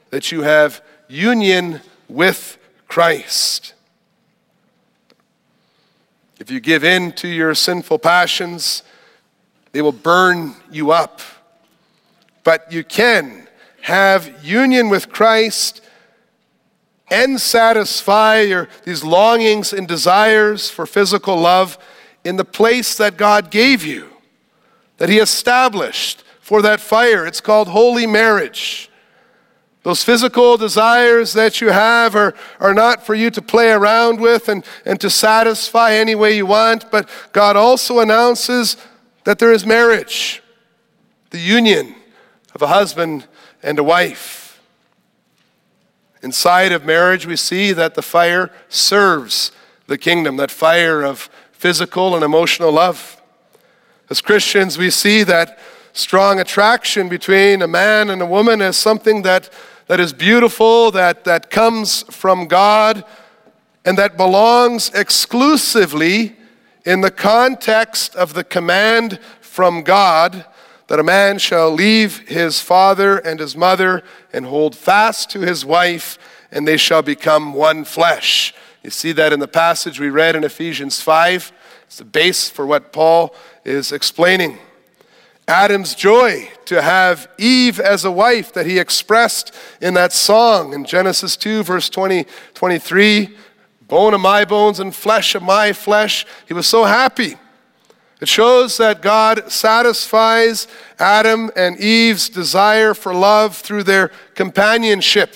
that 0.09 0.31
you 0.31 0.43
have 0.43 0.81
union 1.09 1.81
with 2.07 2.57
Christ. 2.87 3.73
If 6.39 6.49
you 6.49 6.59
give 6.61 6.83
in 6.83 7.11
to 7.13 7.27
your 7.27 7.53
sinful 7.53 7.99
passions, 7.99 8.83
they 9.73 9.81
will 9.81 9.91
burn 9.91 10.55
you 10.71 10.91
up. 10.91 11.21
But 12.43 12.71
you 12.71 12.83
can 12.83 13.47
have 13.81 14.43
union 14.43 14.89
with 14.89 15.09
Christ 15.09 15.81
and 17.11 17.39
satisfy 17.39 18.39
your, 18.39 18.69
these 18.85 19.03
longings 19.03 19.73
and 19.73 19.87
desires 19.87 20.69
for 20.69 20.85
physical 20.85 21.37
love 21.37 21.77
in 22.23 22.37
the 22.37 22.45
place 22.45 22.95
that 22.95 23.17
God 23.17 23.51
gave 23.51 23.85
you, 23.85 24.09
that 24.97 25.09
He 25.09 25.19
established 25.19 26.23
for 26.39 26.61
that 26.61 26.79
fire. 26.79 27.27
It's 27.27 27.41
called 27.41 27.67
holy 27.67 28.07
marriage. 28.07 28.89
Those 29.83 30.03
physical 30.03 30.57
desires 30.57 31.33
that 31.33 31.59
you 31.59 31.69
have 31.69 32.15
are, 32.15 32.33
are 32.59 32.73
not 32.73 33.05
for 33.05 33.15
you 33.15 33.29
to 33.31 33.41
play 33.41 33.71
around 33.71 34.19
with 34.21 34.47
and, 34.47 34.63
and 34.85 34.99
to 35.01 35.09
satisfy 35.09 35.93
any 35.93 36.15
way 36.15 36.37
you 36.37 36.45
want, 36.45 36.89
but 36.91 37.09
God 37.33 37.55
also 37.55 37.99
announces 37.99 38.77
that 39.23 39.39
there 39.39 39.51
is 39.51 39.65
marriage, 39.65 40.41
the 41.31 41.39
union 41.39 41.95
of 42.53 42.61
a 42.61 42.67
husband 42.67 43.27
and 43.63 43.79
a 43.79 43.83
wife. 43.83 44.40
Inside 46.21 46.71
of 46.71 46.85
marriage, 46.85 47.25
we 47.25 47.35
see 47.35 47.73
that 47.73 47.95
the 47.95 48.01
fire 48.01 48.51
serves 48.69 49.51
the 49.87 49.97
kingdom, 49.97 50.37
that 50.37 50.51
fire 50.51 51.01
of 51.01 51.29
physical 51.51 52.15
and 52.15 52.23
emotional 52.23 52.71
love. 52.71 53.21
As 54.09 54.21
Christians, 54.21 54.77
we 54.77 54.89
see 54.89 55.23
that 55.23 55.59
strong 55.93 56.39
attraction 56.39 57.09
between 57.09 57.61
a 57.61 57.67
man 57.67 58.09
and 58.09 58.21
a 58.21 58.25
woman 58.25 58.61
as 58.61 58.77
something 58.77 59.23
that 59.23 59.49
that 59.91 59.99
is 59.99 60.13
beautiful, 60.13 60.89
that, 60.91 61.25
that 61.25 61.49
comes 61.49 62.03
from 62.03 62.47
God, 62.47 63.03
and 63.83 63.97
that 63.97 64.15
belongs 64.15 64.89
exclusively 64.93 66.37
in 66.85 67.01
the 67.01 67.11
context 67.11 68.15
of 68.15 68.33
the 68.33 68.45
command 68.45 69.19
from 69.41 69.81
God 69.83 70.45
that 70.91 70.99
a 70.99 71.03
man 71.03 71.39
shall 71.39 71.71
leave 71.71 72.27
his 72.27 72.59
father 72.59 73.17
and 73.19 73.39
his 73.39 73.55
mother 73.55 74.03
and 74.33 74.45
hold 74.45 74.75
fast 74.75 75.29
to 75.29 75.39
his 75.39 75.63
wife, 75.63 76.19
and 76.51 76.67
they 76.67 76.75
shall 76.75 77.01
become 77.01 77.53
one 77.53 77.85
flesh. 77.85 78.53
You 78.83 78.89
see 78.89 79.13
that 79.13 79.31
in 79.31 79.39
the 79.39 79.47
passage 79.47 80.01
we 80.01 80.09
read 80.09 80.35
in 80.35 80.43
Ephesians 80.43 80.99
5. 80.99 81.53
It's 81.83 81.99
the 81.99 82.03
base 82.03 82.49
for 82.49 82.65
what 82.65 82.91
Paul 82.91 83.33
is 83.63 83.93
explaining. 83.93 84.57
Adam's 85.47 85.95
joy 85.95 86.51
to 86.65 86.81
have 86.81 87.29
Eve 87.37 87.79
as 87.79 88.03
a 88.03 88.11
wife 88.11 88.51
that 88.51 88.65
he 88.65 88.77
expressed 88.77 89.55
in 89.79 89.93
that 89.93 90.11
song 90.11 90.73
in 90.73 90.83
Genesis 90.83 91.37
2, 91.37 91.63
verse 91.63 91.89
20, 91.89 92.25
23 92.53 93.37
bone 93.87 94.13
of 94.13 94.19
my 94.19 94.43
bones 94.43 94.81
and 94.81 94.93
flesh 94.93 95.35
of 95.35 95.41
my 95.41 95.71
flesh. 95.71 96.25
He 96.49 96.53
was 96.53 96.67
so 96.67 96.83
happy. 96.83 97.37
It 98.21 98.29
shows 98.29 98.77
that 98.77 99.01
God 99.01 99.51
satisfies 99.51 100.67
Adam 100.99 101.49
and 101.55 101.77
Eve's 101.79 102.29
desire 102.29 102.93
for 102.93 103.15
love 103.15 103.57
through 103.57 103.83
their 103.83 104.11
companionship. 104.35 105.35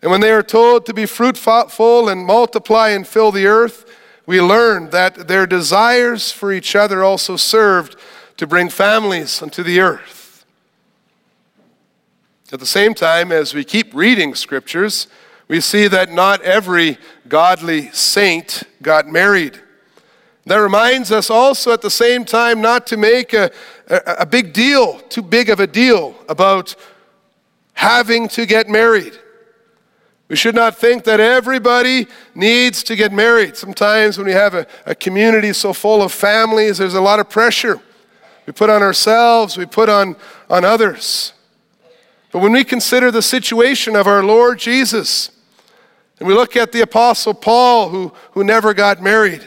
And 0.00 0.10
when 0.10 0.22
they 0.22 0.32
are 0.32 0.42
told 0.42 0.86
to 0.86 0.94
be 0.94 1.04
fruitful 1.04 2.08
and 2.08 2.24
multiply 2.24 2.88
and 2.88 3.06
fill 3.06 3.30
the 3.30 3.46
earth, 3.46 3.84
we 4.24 4.40
learn 4.40 4.90
that 4.90 5.28
their 5.28 5.46
desires 5.46 6.32
for 6.32 6.52
each 6.52 6.74
other 6.74 7.04
also 7.04 7.36
served 7.36 7.96
to 8.38 8.46
bring 8.46 8.70
families 8.70 9.42
unto 9.42 9.62
the 9.62 9.78
earth. 9.78 10.46
At 12.50 12.60
the 12.60 12.66
same 12.66 12.94
time, 12.94 13.30
as 13.30 13.52
we 13.52 13.62
keep 13.62 13.94
reading 13.94 14.34
scriptures, 14.34 15.06
we 15.48 15.60
see 15.60 15.86
that 15.88 16.10
not 16.10 16.40
every 16.42 16.98
godly 17.28 17.90
saint 17.90 18.62
got 18.80 19.06
married. 19.06 19.60
That 20.46 20.56
reminds 20.56 21.12
us 21.12 21.30
also 21.30 21.72
at 21.72 21.82
the 21.82 21.90
same 21.90 22.24
time 22.24 22.60
not 22.60 22.86
to 22.88 22.96
make 22.96 23.32
a, 23.32 23.50
a, 23.88 24.00
a, 24.20 24.26
big 24.26 24.52
deal, 24.52 24.98
too 25.08 25.22
big 25.22 25.48
of 25.48 25.60
a 25.60 25.66
deal, 25.68 26.16
about 26.28 26.74
having 27.74 28.26
to 28.28 28.44
get 28.44 28.68
married. 28.68 29.16
We 30.28 30.36
should 30.36 30.54
not 30.54 30.76
think 30.76 31.04
that 31.04 31.20
everybody 31.20 32.06
needs 32.34 32.82
to 32.84 32.96
get 32.96 33.12
married. 33.12 33.56
Sometimes 33.56 34.18
when 34.18 34.26
we 34.26 34.32
have 34.32 34.54
a, 34.54 34.66
a 34.84 34.94
community 34.94 35.52
so 35.52 35.72
full 35.72 36.02
of 36.02 36.10
families, 36.10 36.78
there's 36.78 36.94
a 36.94 37.00
lot 37.00 37.20
of 37.20 37.28
pressure. 37.30 37.80
We 38.46 38.52
put 38.52 38.70
on 38.70 38.82
ourselves, 38.82 39.56
we 39.56 39.66
put 39.66 39.88
on, 39.88 40.16
on 40.50 40.64
others. 40.64 41.34
But 42.32 42.40
when 42.40 42.52
we 42.52 42.64
consider 42.64 43.10
the 43.10 43.22
situation 43.22 43.94
of 43.94 44.06
our 44.06 44.24
Lord 44.24 44.58
Jesus, 44.58 45.30
and 46.18 46.26
we 46.26 46.34
look 46.34 46.56
at 46.56 46.72
the 46.72 46.80
Apostle 46.80 47.34
Paul, 47.34 47.90
who, 47.90 48.12
who 48.32 48.42
never 48.42 48.74
got 48.74 49.02
married, 49.02 49.46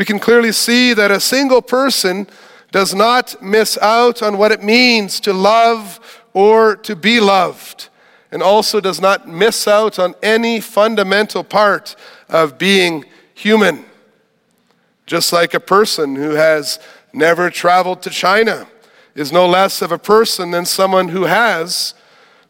we 0.00 0.06
can 0.06 0.18
clearly 0.18 0.50
see 0.50 0.94
that 0.94 1.10
a 1.10 1.20
single 1.20 1.60
person 1.60 2.26
does 2.72 2.94
not 2.94 3.42
miss 3.42 3.76
out 3.82 4.22
on 4.22 4.38
what 4.38 4.50
it 4.50 4.62
means 4.62 5.20
to 5.20 5.30
love 5.30 6.22
or 6.32 6.74
to 6.74 6.96
be 6.96 7.20
loved, 7.20 7.90
and 8.32 8.42
also 8.42 8.80
does 8.80 8.98
not 8.98 9.28
miss 9.28 9.68
out 9.68 9.98
on 9.98 10.14
any 10.22 10.58
fundamental 10.58 11.44
part 11.44 11.96
of 12.30 12.56
being 12.56 13.04
human. 13.34 13.84
Just 15.04 15.34
like 15.34 15.52
a 15.52 15.60
person 15.60 16.16
who 16.16 16.30
has 16.30 16.78
never 17.12 17.50
traveled 17.50 18.00
to 18.00 18.08
China 18.08 18.68
is 19.14 19.30
no 19.30 19.46
less 19.46 19.82
of 19.82 19.92
a 19.92 19.98
person 19.98 20.50
than 20.50 20.64
someone 20.64 21.08
who 21.08 21.24
has. 21.24 21.92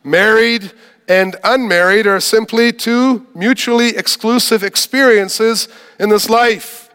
Married 0.05 0.71
and 1.09 1.35
unmarried 1.43 2.07
are 2.07 2.21
simply 2.21 2.73
two 2.73 3.27
mutually 3.35 3.97
exclusive 3.97 4.63
experiences 4.63 5.67
in 5.99 6.11
this 6.11 6.31
life. 6.31 6.87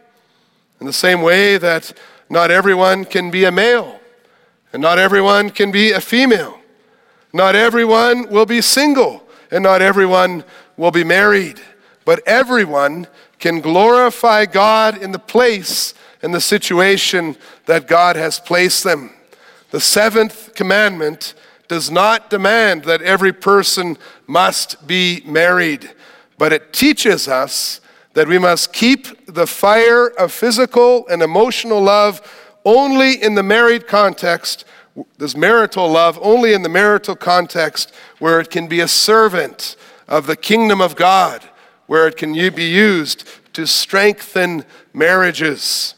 In 0.80 0.86
the 0.86 0.94
same 0.94 1.22
way 1.22 1.58
that 1.58 1.94
not 2.30 2.52
everyone 2.52 3.06
can 3.06 3.32
be 3.32 3.46
a 3.46 3.52
male, 3.52 4.00
and 4.74 4.82
not 4.82 5.00
everyone 5.00 5.50
can 5.50 5.72
be 5.72 5.92
a 5.92 6.02
female. 6.02 6.60
Not 7.34 7.56
everyone 7.56 8.30
will 8.30 8.46
be 8.46 8.62
single, 8.62 9.24
and 9.52 9.64
not 9.64 9.82
everyone 9.82 10.44
will 10.78 10.92
be 10.92 11.04
married. 11.04 11.60
But 12.04 12.22
everyone 12.28 13.08
can 13.40 13.62
glorify 13.62 14.46
God 14.46 15.02
in 15.02 15.12
the 15.12 15.20
place 15.20 15.94
and 16.22 16.34
the 16.34 16.42
situation 16.42 17.36
that 17.66 17.88
God 17.88 18.16
has 18.16 18.40
placed 18.40 18.84
them. 18.84 19.12
The 19.72 19.80
seventh 19.80 20.56
commandment 20.56 21.34
does 21.68 21.92
not 21.92 22.30
demand 22.30 22.84
that 22.86 23.02
every 23.02 23.34
person 23.34 23.98
must 24.28 24.88
be 24.88 25.22
married, 25.26 25.92
but 26.38 26.54
it 26.54 26.74
teaches 26.74 27.28
us 27.28 27.82
that 28.16 28.28
we 28.30 28.40
must 28.40 28.74
keep 28.74 29.26
the 29.28 29.46
fire 29.46 30.08
of 30.08 30.32
physical 30.32 31.08
and 31.08 31.22
emotional 31.22 31.82
love 31.82 32.22
only 32.64 33.22
in 33.22 33.36
the 33.36 33.44
married 33.44 33.88
context, 33.88 34.66
this 35.18 35.36
marital 35.36 35.90
love 35.92 36.18
only 36.22 36.54
in 36.54 36.64
the 36.64 36.70
marital 36.70 37.16
context 37.16 37.94
where 38.20 38.40
it 38.40 38.50
can 38.50 38.68
be 38.68 38.80
a 38.80 38.88
servant 38.88 39.76
of 40.08 40.28
the 40.28 40.38
kingdom 40.38 40.82
of 40.82 40.96
God, 40.96 41.44
where 41.88 42.08
it 42.08 42.16
can 42.16 42.34
be 42.34 42.70
used 42.70 43.28
to 43.54 43.68
strengthen 43.68 44.64
marriages. 44.94 45.96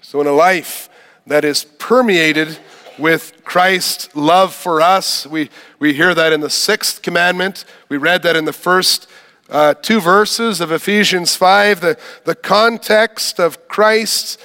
So, 0.00 0.20
in 0.20 0.28
a 0.28 0.32
life 0.32 0.88
that 1.26 1.44
is 1.44 1.64
permeated 1.64 2.58
with 2.98 3.44
Christ's 3.44 4.14
love 4.14 4.54
for 4.54 4.80
us, 4.80 5.26
we, 5.26 5.50
we 5.80 5.92
hear 5.92 6.14
that 6.14 6.32
in 6.32 6.40
the 6.40 6.50
sixth 6.50 7.02
commandment. 7.02 7.64
We 7.88 7.96
read 7.96 8.22
that 8.22 8.36
in 8.36 8.44
the 8.44 8.52
first 8.52 9.08
uh, 9.52 9.74
two 9.74 10.00
verses 10.00 10.60
of 10.60 10.72
Ephesians 10.72 11.36
5. 11.36 11.80
The, 11.82 11.98
the 12.24 12.34
context 12.34 13.38
of 13.38 13.68
Christ's 13.68 14.38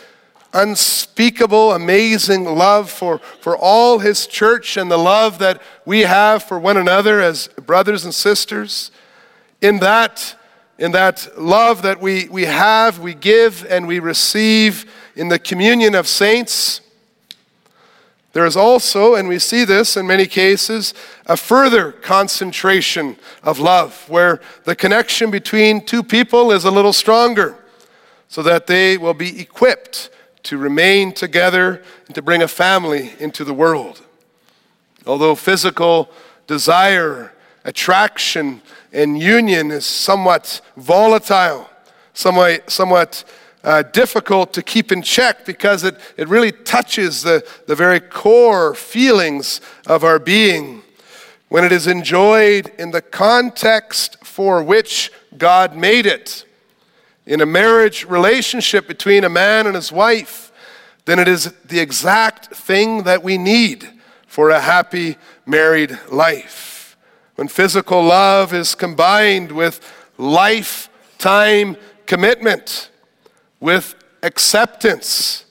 unspeakable, 0.53 1.71
amazing 1.71 2.43
love 2.43 2.91
for, 2.91 3.19
for 3.39 3.55
all 3.57 3.99
his 3.99 4.27
church 4.27 4.75
and 4.75 4.91
the 4.91 4.97
love 4.97 5.39
that 5.39 5.61
we 5.85 6.01
have 6.01 6.43
for 6.43 6.59
one 6.59 6.77
another 6.77 7.21
as 7.21 7.47
brothers 7.47 8.03
and 8.03 8.13
sisters. 8.13 8.91
In 9.61 9.79
that, 9.79 10.35
in 10.77 10.91
that 10.91 11.39
love 11.39 11.83
that 11.83 12.01
we, 12.01 12.27
we 12.29 12.43
have, 12.43 12.99
we 12.99 13.13
give, 13.13 13.65
and 13.69 13.87
we 13.87 13.99
receive 13.99 14.91
in 15.15 15.29
the 15.29 15.39
communion 15.39 15.95
of 15.95 16.07
saints, 16.07 16.81
there 18.37 18.45
is 18.45 18.55
also, 18.55 19.15
and 19.15 19.27
we 19.27 19.39
see 19.39 19.65
this 19.65 19.97
in 19.97 20.05
many 20.05 20.27
cases, 20.27 20.93
a 21.25 21.35
further 21.35 21.91
concentration 21.91 23.17
of 23.41 23.57
love 23.57 24.07
where 24.07 24.39
the 24.63 24.75
connection 24.75 25.31
between 25.31 25.83
two 25.83 26.03
people 26.03 26.51
is 26.51 26.63
a 26.63 26.69
little 26.69 26.93
stronger 26.93 27.57
so 28.27 28.43
that 28.43 28.67
they 28.67 28.95
will 28.95 29.15
be 29.15 29.41
equipped 29.41 30.11
to 30.43 30.59
remain 30.59 31.13
together 31.13 31.81
and 32.05 32.13
to 32.13 32.21
bring 32.21 32.43
a 32.43 32.47
family 32.47 33.13
into 33.17 33.43
the 33.43 33.55
world. 33.55 34.03
Although 35.07 35.33
physical 35.33 36.11
desire, 36.45 37.33
attraction, 37.65 38.61
and 38.93 39.19
union 39.19 39.71
is 39.71 39.87
somewhat 39.87 40.61
volatile, 40.75 41.67
somewhat, 42.13 42.69
somewhat 42.69 43.23
uh, 43.67 43.81
difficult 43.81 44.53
to 44.53 44.63
keep 44.63 44.93
in 44.93 45.01
check 45.01 45.45
because 45.45 45.83
it, 45.83 45.99
it 46.15 46.29
really 46.29 46.53
touches 46.53 47.21
the, 47.21 47.45
the 47.67 47.75
very 47.75 47.99
core 47.99 48.73
feelings 48.73 49.59
of 49.85 50.05
our 50.05 50.19
being. 50.19 50.81
When 51.49 51.65
it 51.65 51.73
is 51.73 51.85
enjoyed 51.85 52.71
in 52.79 52.91
the 52.91 53.01
context 53.01 54.23
for 54.23 54.63
which 54.63 55.11
God 55.37 55.75
made 55.75 56.05
it, 56.05 56.45
in 57.25 57.41
a 57.41 57.45
marriage 57.45 58.05
relationship 58.05 58.87
between 58.87 59.25
a 59.25 59.29
man 59.29 59.67
and 59.67 59.75
his 59.75 59.91
wife, 59.91 60.49
then 61.03 61.19
it 61.19 61.27
is 61.27 61.53
the 61.65 61.81
exact 61.81 62.55
thing 62.55 63.03
that 63.03 63.21
we 63.21 63.37
need 63.37 63.89
for 64.27 64.49
a 64.49 64.61
happy 64.61 65.17
married 65.45 65.99
life. 66.09 66.95
When 67.35 67.49
physical 67.49 68.01
love 68.01 68.53
is 68.53 68.75
combined 68.75 69.51
with 69.51 69.81
lifetime 70.17 71.75
commitment, 72.05 72.89
with 73.59 73.95
acceptance, 74.23 75.45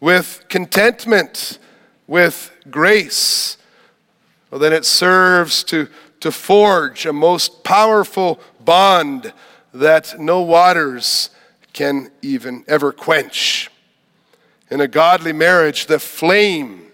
with 0.00 0.44
contentment, 0.48 1.58
with 2.06 2.50
grace, 2.70 3.56
well, 4.50 4.60
then 4.60 4.72
it 4.72 4.84
serves 4.84 5.64
to, 5.64 5.88
to 6.20 6.30
forge 6.30 7.04
a 7.04 7.12
most 7.12 7.64
powerful 7.64 8.40
bond 8.64 9.32
that 9.74 10.18
no 10.18 10.40
waters 10.40 11.30
can 11.72 12.10
even 12.22 12.64
ever 12.66 12.92
quench. 12.92 13.70
In 14.70 14.80
a 14.80 14.88
godly 14.88 15.34
marriage, 15.34 15.86
the 15.86 15.98
flame 15.98 16.86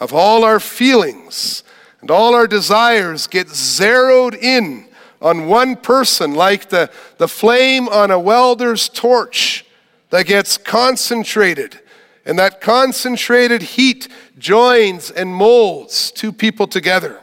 of 0.00 0.14
all 0.14 0.42
our 0.42 0.60
feelings 0.60 1.62
and 2.00 2.10
all 2.10 2.34
our 2.34 2.46
desires 2.46 3.26
get 3.26 3.48
zeroed 3.48 4.34
in 4.34 4.88
on 5.20 5.46
one 5.46 5.76
person, 5.76 6.34
like 6.34 6.70
the, 6.70 6.90
the 7.18 7.28
flame 7.28 7.88
on 7.88 8.10
a 8.10 8.18
welder's 8.18 8.88
torch 8.88 9.65
that 10.16 10.24
gets 10.24 10.56
concentrated. 10.56 11.78
And 12.24 12.38
that 12.38 12.62
concentrated 12.62 13.60
heat 13.60 14.08
joins 14.38 15.10
and 15.10 15.34
molds 15.34 16.10
two 16.10 16.32
people 16.32 16.66
together. 16.66 17.20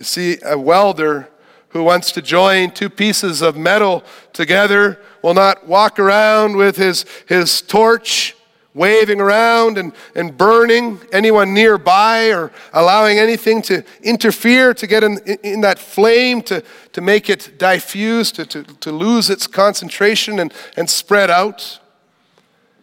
You 0.00 0.04
see, 0.04 0.38
a 0.44 0.58
welder 0.58 1.28
who 1.68 1.84
wants 1.84 2.10
to 2.10 2.22
join 2.22 2.72
two 2.72 2.90
pieces 2.90 3.40
of 3.40 3.56
metal 3.56 4.02
together 4.32 5.00
will 5.22 5.34
not 5.34 5.68
walk 5.68 6.00
around 6.00 6.56
with 6.56 6.76
his, 6.76 7.06
his 7.28 7.62
torch 7.62 8.34
waving 8.74 9.20
around 9.20 9.78
and, 9.78 9.92
and 10.16 10.36
burning 10.36 11.00
anyone 11.12 11.54
nearby 11.54 12.32
or 12.32 12.50
allowing 12.72 13.18
anything 13.18 13.62
to 13.62 13.84
interfere 14.02 14.74
to 14.74 14.86
get 14.86 15.04
in, 15.04 15.18
in 15.42 15.60
that 15.60 15.78
flame 15.78 16.42
to, 16.42 16.62
to 16.92 17.00
make 17.00 17.30
it 17.30 17.56
diffuse, 17.56 18.32
to, 18.32 18.44
to, 18.44 18.64
to 18.64 18.90
lose 18.90 19.30
its 19.30 19.46
concentration 19.46 20.40
and, 20.40 20.52
and 20.76 20.90
spread 20.90 21.30
out. 21.30 21.78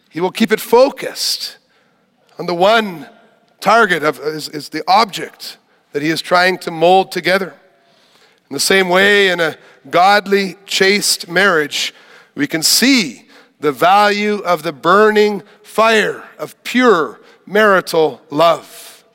He 0.08 0.20
will 0.20 0.32
keep 0.32 0.50
it 0.50 0.60
focused 0.60 1.58
on 2.38 2.46
the 2.46 2.54
one 2.54 3.08
target 3.60 4.02
of 4.02 4.18
is, 4.18 4.48
is 4.48 4.70
the 4.70 4.82
object 4.88 5.58
that 5.92 6.02
he 6.02 6.08
is 6.08 6.22
trying 6.22 6.58
to 6.58 6.70
mold 6.70 7.12
together. 7.12 7.54
In 8.48 8.54
the 8.54 8.60
same 8.60 8.88
way, 8.88 9.28
in 9.28 9.40
a 9.40 9.56
godly, 9.88 10.56
chaste 10.66 11.28
marriage, 11.28 11.94
we 12.34 12.46
can 12.46 12.62
see 12.62 13.28
the 13.60 13.72
value 13.72 14.38
of 14.40 14.62
the 14.62 14.72
burning 14.72 15.42
fire 15.72 16.22
of 16.38 16.62
pure 16.64 17.18
marital 17.46 18.20
love. 18.28 19.06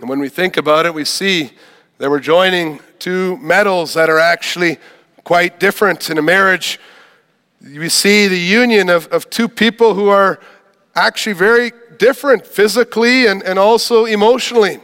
And 0.00 0.08
when 0.08 0.18
we 0.18 0.30
think 0.30 0.56
about 0.56 0.86
it, 0.86 0.94
we 0.94 1.04
see 1.04 1.50
that 1.98 2.08
we're 2.08 2.20
joining 2.20 2.80
two 2.98 3.36
metals 3.36 3.92
that 3.92 4.08
are 4.08 4.18
actually 4.18 4.78
quite 5.24 5.60
different. 5.60 6.08
In 6.08 6.16
a 6.16 6.22
marriage, 6.22 6.80
we 7.60 7.90
see 7.90 8.28
the 8.28 8.38
union 8.38 8.88
of, 8.88 9.06
of 9.08 9.28
two 9.28 9.46
people 9.46 9.92
who 9.92 10.08
are 10.08 10.40
actually 10.94 11.34
very 11.34 11.70
different 11.98 12.46
physically 12.46 13.26
and, 13.26 13.42
and 13.42 13.58
also 13.58 14.06
emotionally. 14.06 14.80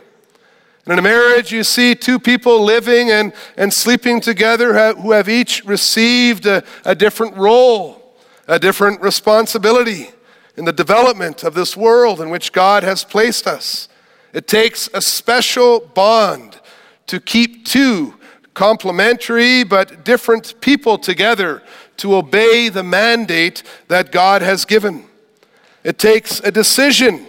And 0.85 0.93
in 0.93 0.99
a 0.99 1.03
marriage, 1.03 1.51
you 1.51 1.65
see 1.65 1.95
two 1.95 2.19
people 2.19 2.63
living 2.63 3.11
and, 3.11 3.33
and 3.57 3.73
sleeping 3.73 4.21
together 4.21 4.93
who 4.97 5.13
have 5.13 5.31
each 5.31 5.65
received 5.65 6.45
a, 6.45 6.63
a 6.85 6.95
different 6.95 7.39
role 7.39 8.02
a 8.47 8.59
different 8.59 9.01
responsibility 9.01 10.11
in 10.57 10.65
the 10.65 10.73
development 10.73 11.43
of 11.43 11.55
this 11.55 11.77
world 11.77 12.21
in 12.21 12.31
which 12.31 12.53
God 12.53 12.83
has 12.83 13.05
placed 13.05 13.47
us. 13.47 13.89
It 14.33 14.47
takes 14.47 14.89
a 14.93 15.01
special 15.01 15.81
bond 15.81 16.59
to 17.07 17.21
keep 17.21 17.65
two 17.65 18.15
complementary 18.55 19.65
but 19.65 20.05
different 20.05 20.61
people 20.61 20.99
together 20.99 21.63
to 21.99 22.15
obey 22.15 22.69
the 22.69 22.83
mandate 22.83 23.63
that 23.89 24.13
God 24.13 24.43
has 24.43 24.65
given. 24.65 25.05
It 25.85 25.99
takes 25.99 26.41
a 26.41 26.51
decision 26.51 27.29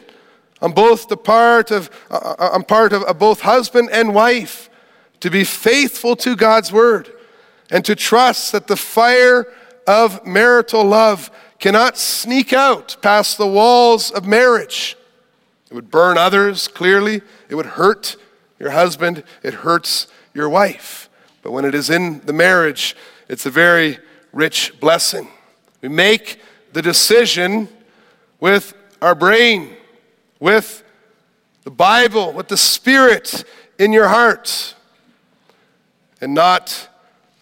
on 0.62 0.72
both 0.72 1.08
the 1.08 1.18
part 1.18 1.72
of 1.72 1.90
uh, 2.10 2.36
uh 2.40 2.50
on 2.54 2.64
part 2.64 2.94
of, 2.94 3.04
of 3.04 3.20
both 3.20 3.42
husband 3.42 3.90
and 3.92 4.14
wife 4.14 4.70
to 5.20 5.30
be 5.30 5.44
faithful 5.44 6.16
to 6.18 6.36
God's 6.36 6.72
word 6.72 7.12
and 7.72 7.84
to 7.86 7.96
trust 7.96 8.52
that 8.52 8.68
the 8.68 8.78
fire 8.78 9.48
of 9.88 10.26
marital 10.26 10.84
love 10.84 11.32
cannot 11.60 11.98
sneak 11.98 12.54
out 12.54 12.98
past 13.02 13.38
the 13.38 13.48
walls 13.48 14.12
of 14.12 14.26
marriage. 14.26 14.98
It 15.70 15.74
would 15.74 15.90
burn 15.90 16.18
others, 16.18 16.68
clearly. 16.68 17.22
It 17.50 17.56
would 17.56 17.66
hurt 17.66 18.16
your 18.60 18.72
husband. 18.72 19.24
It 19.42 19.54
hurts 19.54 20.08
your 20.34 20.50
wife. 20.50 21.10
But 21.42 21.52
when 21.52 21.66
it 21.66 21.74
is 21.74 21.90
in 21.90 22.20
the 22.26 22.34
marriage, 22.34 22.96
it's 23.28 23.46
a 23.46 23.50
very 23.50 24.00
rich 24.32 24.80
blessing. 24.80 25.28
We 25.82 25.90
make 25.90 26.40
the 26.74 26.82
decision 26.82 27.70
with 28.40 28.74
our 29.02 29.16
brain, 29.16 29.76
with 30.40 30.84
the 31.64 31.72
Bible, 31.72 32.34
with 32.34 32.48
the 32.48 32.58
Spirit 32.58 33.46
in 33.80 33.94
your 33.94 34.08
heart, 34.08 34.76
and 36.22 36.34
not 36.34 36.90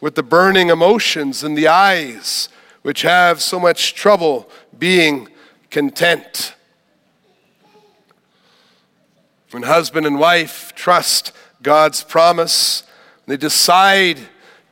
with 0.02 0.16
the 0.16 0.24
burning 0.24 0.70
emotions 0.70 1.44
in 1.44 1.54
the 1.54 1.68
eyes, 1.68 2.50
which 2.82 3.04
have 3.04 3.40
so 3.40 3.60
much 3.60 3.94
trouble 3.94 4.50
being 4.78 5.30
content. 5.70 6.56
When 9.52 9.64
husband 9.64 10.08
and 10.08 10.20
wife 10.20 10.74
trust 10.76 11.32
God's 11.62 12.04
promise, 12.04 12.84
they 13.28 13.38
decide 13.38 14.20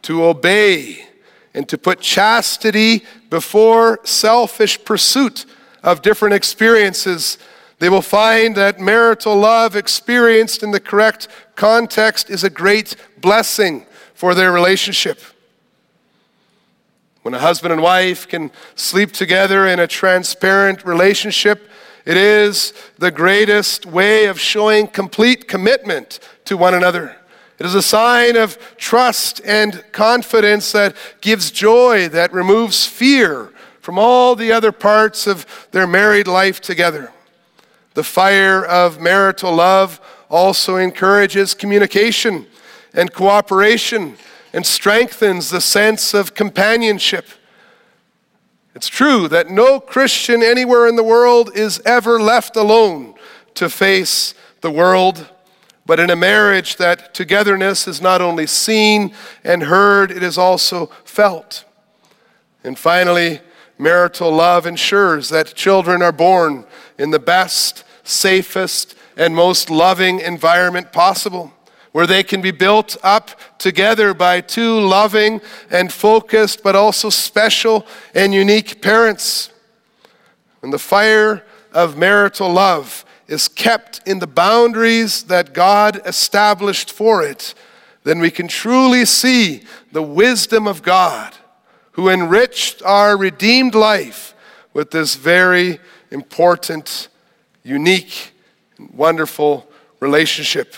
to 0.02 0.24
obey 0.24 1.06
and 1.54 1.70
to 1.70 1.78
put 1.78 2.00
chastity 2.00 3.04
before 3.30 4.00
selfish 4.04 4.84
pursuit 4.84 5.46
of 5.84 6.02
different 6.02 6.34
experiences, 6.34 7.38
they 7.78 7.90
will 7.90 8.02
find 8.02 8.56
that 8.56 8.80
marital 8.80 9.36
love 9.36 9.76
experienced 9.76 10.64
in 10.64 10.72
the 10.72 10.80
correct 10.80 11.28
context 11.56 12.30
is 12.30 12.44
a 12.44 12.50
great 12.50 12.96
blessing 13.22 13.86
for 14.20 14.36
their 14.36 14.52
relationship. 14.52 15.22
When 17.22 17.34
a 17.34 17.40
husband 17.40 17.72
and 17.72 17.82
wife 17.82 18.28
can 18.28 18.52
sleep 18.76 19.14
together 19.14 19.66
in 19.66 19.80
a 19.80 19.88
transparent 19.88 20.86
relationship, 20.86 21.70
it 22.04 22.18
is 22.18 22.74
the 22.98 23.12
greatest 23.12 23.86
way 23.86 24.26
of 24.26 24.38
showing 24.38 24.88
complete 24.88 25.48
commitment 25.48 26.20
to 26.44 26.58
one 26.58 26.74
another. 26.74 27.16
It 27.60 27.66
is 27.66 27.76
a 27.76 27.82
sign 27.82 28.36
of 28.36 28.58
trust 28.76 29.40
and 29.46 29.86
confidence 29.94 30.74
that 30.74 30.98
gives 31.22 31.50
joy, 31.50 32.10
that 32.10 32.34
removes 32.34 32.86
fear 32.86 33.54
from 33.80 33.98
all 33.98 34.36
the 34.36 34.52
other 34.52 34.74
parts 34.74 35.28
of 35.28 35.46
their 35.72 35.88
married 35.88 36.28
life 36.28 36.60
together. 36.60 37.14
The 37.94 38.04
fire 38.04 38.66
of 38.66 39.00
marital 39.00 39.56
love 39.56 40.02
also 40.30 40.76
encourages 40.76 41.54
communication 41.54 42.48
and 42.94 43.14
cooperation 43.14 44.16
and 44.54 44.66
strengthens 44.66 45.50
the 45.50 45.62
sense 45.62 46.14
of 46.14 46.34
companionship. 46.34 47.28
It's 48.76 48.88
true 48.88 49.28
that 49.28 49.50
no 49.50 49.80
Christian 49.80 50.42
anywhere 50.42 50.88
in 50.88 50.96
the 50.96 51.04
world 51.04 51.52
is 51.56 51.82
ever 51.86 52.20
left 52.20 52.56
alone 52.56 53.16
to 53.56 53.70
face 53.70 54.34
the 54.62 54.72
world, 54.72 55.30
but 55.86 56.00
in 56.00 56.10
a 56.10 56.16
marriage, 56.16 56.78
that 56.78 57.14
togetherness 57.14 57.88
is 57.88 58.02
not 58.02 58.22
only 58.22 58.48
seen 58.48 59.14
and 59.44 59.64
heard, 59.64 60.12
it 60.12 60.24
is 60.24 60.38
also 60.38 60.88
felt. 61.04 61.66
And 62.64 62.78
finally, 62.78 63.42
marital 63.78 64.32
love 64.32 64.66
ensures 64.66 65.30
that 65.30 65.56
children 65.56 66.02
are 66.02 66.12
born 66.12 66.66
in 66.98 67.12
the 67.12 67.20
best, 67.20 67.84
safest, 68.04 68.96
and 69.18 69.36
most 69.36 69.70
loving 69.70 70.20
environment 70.20 70.92
possible 70.94 71.54
where 71.92 72.08
they 72.08 72.24
can 72.24 72.42
be 72.42 72.52
built 72.52 72.98
up 73.04 73.32
together 73.58 74.14
by 74.14 74.42
two 74.42 74.80
loving 74.80 75.42
and 75.70 75.92
focused, 75.92 76.64
but 76.64 76.76
also 76.76 77.10
special 77.10 77.86
and 78.14 78.34
unique 78.34 78.82
parents. 78.82 79.52
And 80.62 80.72
the 80.72 80.80
fire 80.80 81.44
of 81.72 81.98
marital 81.98 82.52
love 82.52 83.06
is 83.28 83.48
kept 83.48 84.02
in 84.08 84.20
the 84.20 84.28
boundaries 84.28 85.24
that 85.24 85.54
God 85.54 86.02
established 86.06 86.92
for 86.92 87.24
it, 87.24 87.54
then 88.04 88.20
we 88.20 88.32
can 88.32 88.48
truly 88.48 89.06
see 89.06 89.64
the 89.92 90.02
wisdom 90.02 90.68
of 90.68 90.82
God 90.82 91.36
who 91.92 92.10
enriched 92.10 92.82
our 92.84 93.16
redeemed 93.18 93.76
life 93.76 94.34
with 94.74 94.90
this 94.92 95.16
very 95.16 95.80
important, 96.10 97.10
unique, 97.64 98.32
wonderful 98.94 99.70
relationship. 100.00 100.74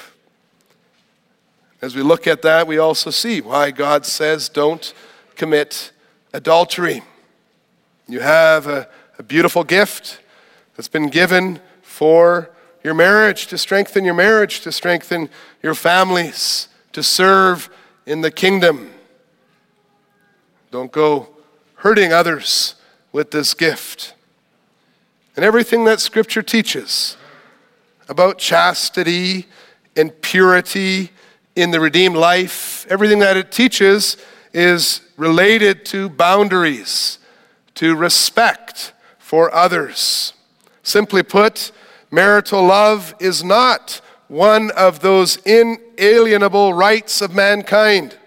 As 1.82 1.96
we 1.96 2.04
look 2.04 2.28
at 2.28 2.44
that, 2.44 2.68
we 2.68 2.78
also 2.78 3.10
see 3.10 3.42
why 3.42 3.72
God 3.72 4.06
says 4.06 4.50
don't 4.50 4.94
commit 5.36 5.92
adultery. 6.32 7.02
You 8.08 8.20
have 8.20 8.68
a, 8.68 8.88
a 9.18 9.24
beautiful 9.24 9.64
gift 9.64 10.20
that's 10.76 10.88
been 10.88 11.10
given 11.10 11.60
for 11.82 12.52
your 12.84 12.94
marriage, 12.94 13.48
to 13.48 13.58
strengthen 13.58 14.06
your 14.06 14.14
marriage, 14.14 14.62
to 14.62 14.72
strengthen 14.72 15.30
your 15.64 15.76
families, 15.76 16.68
to 16.94 17.02
serve 17.02 17.70
in 18.06 18.22
the 18.22 18.32
kingdom. 18.32 18.92
Don't 20.72 20.92
go 20.92 21.30
hurting 21.76 22.14
others 22.14 22.76
with 23.12 23.32
this 23.32 23.54
gift. 23.54 24.14
and 25.36 25.46
everything 25.46 25.86
that 25.86 26.00
Scripture 26.00 26.44
teaches 26.44 27.18
about 28.10 28.38
chastity 28.38 29.48
and 29.96 30.22
purity 30.22 31.12
in 31.56 31.72
the 31.72 31.80
redeemed 31.80 32.16
life, 32.16 32.86
everything 32.90 33.20
that 33.20 33.38
it 33.38 33.52
teaches 33.52 34.18
is 34.54 35.02
related 35.18 35.86
to 35.86 36.10
boundaries, 36.10 37.20
to 37.76 37.96
respect 37.96 38.94
for 39.18 39.54
others. 39.54 40.34
Simply 40.84 41.24
put, 41.24 41.72
marital 42.10 42.64
love 42.64 43.14
is 43.20 43.44
not 43.44 44.02
one 44.28 44.72
of 44.72 45.02
those 45.02 45.38
inalienable 45.38 46.74
rights 46.74 47.22
of 47.22 47.36
mankind. 47.36 48.18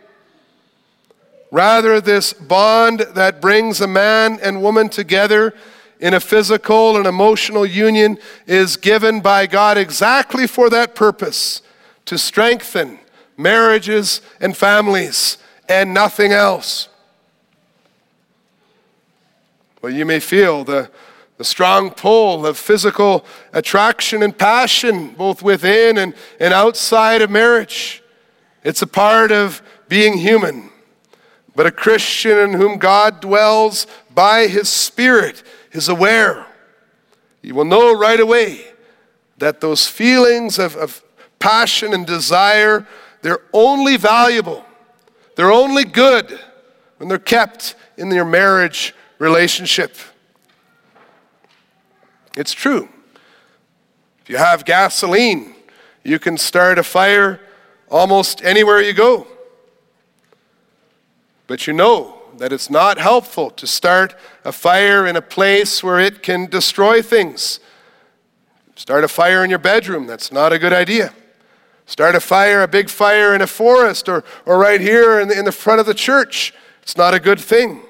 Rather, 1.51 2.01
this 2.01 2.33
bond 2.33 3.01
that 3.15 3.41
brings 3.41 3.81
a 3.81 3.87
man 3.87 4.39
and 4.43 4.61
woman 4.61 4.89
together 4.89 5.55
in 6.01 6.13
a 6.13 6.21
physical 6.21 6.97
and 6.97 7.07
emotional 7.07 7.65
union 7.65 8.19
is 8.47 8.77
given 8.77 9.21
by 9.21 9.47
God 9.47 9.79
exactly 9.79 10.47
for 10.47 10.69
that 10.71 10.95
purpose 10.95 11.63
to 12.07 12.19
strengthen 12.19 12.99
marriages 13.37 14.21
and 14.41 14.57
families 14.57 15.39
and 15.69 15.95
nothing 15.95 16.33
else. 16.33 16.89
Well, 19.83 19.93
you 19.93 20.07
may 20.07 20.21
feel 20.21 20.65
the, 20.65 20.91
the 21.37 21.45
strong 21.45 21.91
pull 21.91 22.47
of 22.47 22.57
physical 22.57 23.25
attraction 23.53 24.23
and 24.23 24.37
passion, 24.37 25.09
both 25.09 25.43
within 25.43 25.99
and, 25.99 26.15
and 26.41 26.55
outside 26.55 27.23
of 27.23 27.31
marriage. 27.31 28.03
It's 28.63 28.83
a 28.83 28.87
part 28.87 29.31
of 29.31 29.63
being 29.89 30.19
human. 30.19 30.71
But 31.55 31.67
a 31.67 31.71
Christian 31.71 32.39
in 32.39 32.55
whom 32.55 32.79
God 32.79 33.21
dwells 33.21 33.87
by 34.13 34.47
his 34.47 34.69
Spirit 34.69 35.43
is 35.73 35.89
aware. 35.89 36.47
You 37.43 37.55
will 37.55 37.65
know 37.65 37.95
right 37.95 38.19
away 38.19 38.65
that 39.39 39.61
those 39.61 39.87
feelings 39.87 40.59
of, 40.59 40.77
of 40.77 41.05
passion 41.39 41.93
and 41.93 42.07
desire, 42.07 42.87
they're 43.25 43.41
only 43.55 43.97
valuable, 43.97 44.63
they're 45.35 45.51
only 45.51 45.87
good 45.87 46.39
when 46.99 47.09
they're 47.09 47.19
kept 47.19 47.75
in 47.97 48.11
your 48.11 48.27
marriage 48.27 48.95
relationship. 49.19 49.97
It's 52.37 52.53
true. 52.53 52.91
If 54.21 54.29
you 54.29 54.37
have 54.37 54.67
gasoline, 54.67 55.55
you 56.03 56.19
can 56.19 56.37
start 56.37 56.79
a 56.79 56.83
fire 56.83 57.41
almost 57.91 58.45
anywhere 58.45 58.83
you 58.83 58.93
go. 58.93 59.27
But 61.47 61.67
you 61.67 61.73
know 61.73 62.21
that 62.37 62.53
it's 62.53 62.69
not 62.69 62.99
helpful 62.99 63.51
to 63.53 63.67
start 63.67 64.15
a 64.45 64.53
fire 64.53 65.07
in 65.07 65.17
a 65.17 65.23
place 65.23 65.83
where 65.83 65.99
it 65.99 66.23
can 66.23 66.45
destroy 66.45 67.01
things. 67.01 67.59
Start 68.77 69.03
a 69.03 69.09
fire 69.09 69.43
in 69.43 69.49
your 69.49 69.59
bedroom, 69.59 70.07
that's 70.07 70.31
not 70.31 70.53
a 70.53 70.59
good 70.59 70.75
idea. 70.75 71.15
Start 71.87 72.15
a 72.15 72.21
fire, 72.21 72.63
a 72.63 72.69
big 72.69 72.89
fire 72.89 73.35
in 73.35 73.43
a 73.43 73.47
forest 73.47 74.09
or, 74.09 74.25
or 74.47 74.59
right 74.59 74.81
here 74.81 75.21
in 75.21 75.29
the, 75.29 75.39
in 75.39 75.45
the 75.45 75.53
front 75.53 75.81
of 75.81 75.87
the 75.87 75.95
church. 75.95 76.55
It's 76.83 76.97
not 76.97 77.15
a 77.15 77.21
good 77.21 77.41
thing. 77.41 77.83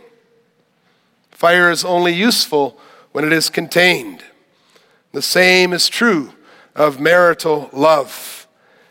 Fire 1.30 1.70
is 1.70 1.84
only 1.84 2.12
useful 2.12 2.78
when 3.12 3.24
it 3.24 3.32
is 3.32 3.50
contained. 3.50 4.24
The 5.12 5.22
same 5.22 5.72
is 5.72 5.88
true 5.88 6.32
of 6.74 6.98
marital 6.98 7.70
love. 7.72 8.48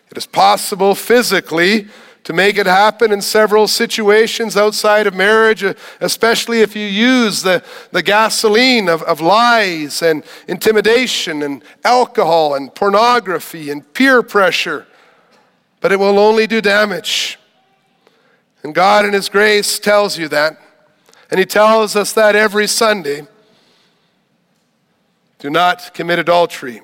It 0.10 0.18
is 0.18 0.26
possible 0.26 0.96
physically 0.96 1.88
to 2.24 2.32
make 2.32 2.58
it 2.58 2.66
happen 2.66 3.12
in 3.12 3.22
several 3.22 3.68
situations 3.68 4.56
outside 4.56 5.08
of 5.08 5.14
marriage, 5.14 5.64
especially 6.00 6.62
if 6.62 6.76
you 6.76 6.86
use 6.86 7.42
the, 7.42 7.62
the 7.92 8.02
gasoline 8.02 8.88
of, 8.88 9.04
of 9.04 9.20
lies 9.20 10.02
and 10.02 10.24
intimidation 10.48 11.42
and 11.42 11.64
alcohol 11.84 12.56
and 12.56 12.74
pornography 12.74 13.70
and 13.70 13.94
peer 13.94 14.24
pressure. 14.24 14.88
But 15.84 15.92
it 15.92 16.00
will 16.00 16.18
only 16.18 16.48
do 16.48 16.62
damage. 16.62 17.38
And 18.64 18.74
God, 18.74 19.04
in 19.04 19.12
His 19.12 19.28
grace, 19.28 19.80
tells 19.80 20.18
you 20.18 20.30
that. 20.30 20.58
And 21.30 21.38
He 21.38 21.46
tells 21.46 21.98
us 21.98 22.14
that 22.14 22.38
every 22.38 22.68
Sunday. 22.68 23.28
Do 25.40 25.50
not 25.50 25.94
commit 25.94 26.20
adultery. 26.20 26.84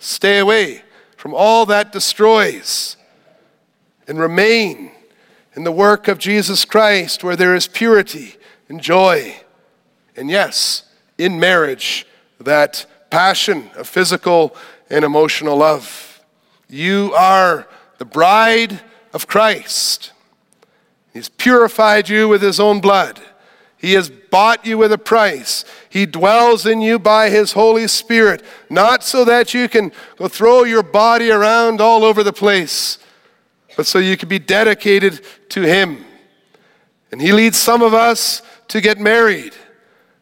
Stay 0.00 0.40
away 0.40 0.82
from 1.16 1.34
all 1.34 1.64
that 1.66 1.92
destroys 1.92 2.96
and 4.08 4.18
remain 4.18 4.90
in 5.54 5.62
the 5.62 5.70
work 5.70 6.08
of 6.08 6.18
Jesus 6.18 6.64
Christ 6.64 7.22
where 7.22 7.36
there 7.36 7.54
is 7.54 7.68
purity 7.68 8.34
and 8.68 8.80
joy. 8.80 9.36
And 10.16 10.28
yes, 10.28 10.82
in 11.16 11.38
marriage, 11.38 12.08
that 12.40 12.86
passion 13.08 13.70
of 13.76 13.86
physical 13.86 14.56
and 14.90 15.04
emotional 15.04 15.58
love. 15.58 16.20
You 16.68 17.12
are 17.16 17.68
the 18.00 18.04
bride 18.06 18.80
of 19.12 19.26
Christ. 19.26 20.12
He's 21.12 21.28
purified 21.28 22.08
you 22.08 22.28
with 22.28 22.40
his 22.40 22.58
own 22.58 22.80
blood. 22.80 23.20
He 23.76 23.92
has 23.92 24.08
bought 24.08 24.64
you 24.64 24.78
with 24.78 24.90
a 24.90 24.96
price. 24.96 25.66
He 25.90 26.06
dwells 26.06 26.64
in 26.64 26.80
you 26.80 26.98
by 26.98 27.30
His 27.30 27.52
Holy 27.52 27.88
Spirit, 27.88 28.42
not 28.68 29.02
so 29.02 29.24
that 29.24 29.54
you 29.54 29.68
can 29.68 29.92
go 30.16 30.28
throw 30.28 30.64
your 30.64 30.82
body 30.82 31.30
around 31.30 31.80
all 31.80 32.04
over 32.04 32.22
the 32.22 32.32
place, 32.32 32.98
but 33.76 33.86
so 33.86 33.98
you 33.98 34.18
can 34.18 34.28
be 34.28 34.38
dedicated 34.38 35.24
to 35.50 35.62
Him. 35.62 36.04
And 37.10 37.22
He 37.22 37.32
leads 37.32 37.58
some 37.58 37.82
of 37.82 37.94
us 37.94 38.42
to 38.68 38.80
get 38.80 38.98
married. 38.98 39.54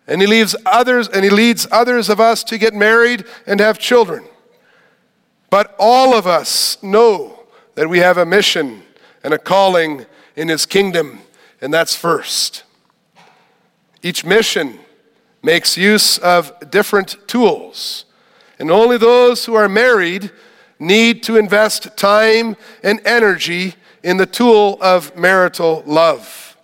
And 0.06 0.20
he 0.20 0.26
leaves 0.26 0.56
others 0.64 1.06
and 1.06 1.22
he 1.22 1.30
leads 1.30 1.66
others 1.70 2.08
of 2.08 2.18
us 2.18 2.42
to 2.44 2.56
get 2.56 2.72
married 2.72 3.24
and 3.46 3.60
have 3.60 3.78
children. 3.78 4.24
But 5.50 5.76
all 5.78 6.14
of 6.14 6.26
us 6.26 6.82
know 6.82 7.37
that 7.78 7.88
we 7.88 8.00
have 8.00 8.18
a 8.18 8.26
mission 8.26 8.82
and 9.22 9.32
a 9.32 9.38
calling 9.38 10.04
in 10.34 10.48
his 10.48 10.66
kingdom, 10.66 11.20
and 11.60 11.72
that's 11.72 11.94
first. 11.94 12.64
Each 14.02 14.24
mission 14.24 14.80
makes 15.44 15.76
use 15.76 16.18
of 16.18 16.52
different 16.72 17.14
tools, 17.28 18.04
and 18.58 18.68
only 18.68 18.98
those 18.98 19.44
who 19.44 19.54
are 19.54 19.68
married 19.68 20.32
need 20.80 21.22
to 21.22 21.36
invest 21.36 21.96
time 21.96 22.56
and 22.82 23.00
energy 23.06 23.76
in 24.02 24.16
the 24.16 24.26
tool 24.26 24.76
of 24.80 25.16
marital 25.16 25.84
love. 25.86 26.56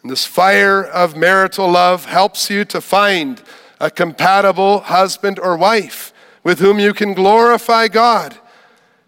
And 0.00 0.10
this 0.10 0.24
fire 0.24 0.82
of 0.82 1.18
marital 1.18 1.70
love 1.70 2.06
helps 2.06 2.48
you 2.48 2.64
to 2.64 2.80
find 2.80 3.42
a 3.78 3.90
compatible 3.90 4.80
husband 4.80 5.38
or 5.38 5.54
wife 5.54 6.14
with 6.42 6.60
whom 6.60 6.78
you 6.78 6.94
can 6.94 7.12
glorify 7.12 7.88
God. 7.88 8.38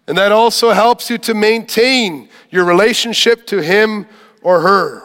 And 0.07 0.17
that 0.17 0.31
also 0.31 0.71
helps 0.71 1.09
you 1.09 1.17
to 1.19 1.33
maintain 1.33 2.29
your 2.49 2.63
relationship 2.63 3.45
to 3.47 3.61
him 3.61 4.07
or 4.41 4.61
her. 4.61 5.03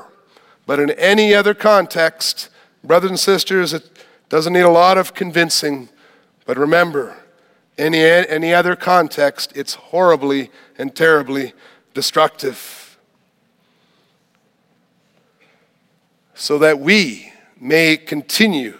But 0.64 0.78
in 0.78 0.90
any 0.90 1.34
other 1.34 1.54
context, 1.54 2.48
brothers 2.84 3.10
and 3.10 3.18
sisters, 3.18 3.72
it 3.72 3.84
doesn't 4.28 4.52
need 4.52 4.60
a 4.60 4.70
lot 4.70 4.98
of 4.98 5.12
convincing. 5.12 5.88
But 6.46 6.56
remember, 6.56 7.16
any, 7.76 8.00
any 8.00 8.54
other 8.54 8.76
context, 8.76 9.52
it's 9.56 9.74
horribly 9.74 10.50
and 10.78 10.94
terribly 10.94 11.52
destructive. 11.94 12.98
So 16.34 16.58
that 16.58 16.78
we 16.78 17.32
may 17.60 17.96
continue 17.96 18.78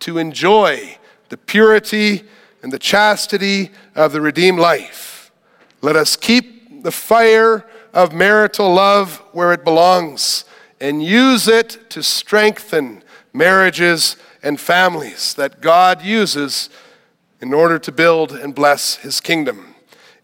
to 0.00 0.18
enjoy 0.18 0.98
the 1.28 1.36
purity 1.36 2.24
and 2.62 2.72
the 2.72 2.78
chastity 2.78 3.70
of 3.94 4.12
the 4.12 4.20
redeemed 4.20 4.58
life. 4.58 5.13
Let 5.84 5.96
us 5.96 6.16
keep 6.16 6.82
the 6.82 6.90
fire 6.90 7.66
of 7.92 8.14
marital 8.14 8.72
love 8.72 9.18
where 9.32 9.52
it 9.52 9.64
belongs 9.64 10.46
and 10.80 11.02
use 11.02 11.46
it 11.46 11.90
to 11.90 12.02
strengthen 12.02 13.04
marriages 13.34 14.16
and 14.42 14.58
families 14.58 15.34
that 15.34 15.60
God 15.60 16.00
uses 16.00 16.70
in 17.38 17.52
order 17.52 17.78
to 17.78 17.92
build 17.92 18.32
and 18.32 18.54
bless 18.54 18.96
his 18.96 19.20
kingdom. 19.20 19.74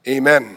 Amen. 0.09 0.57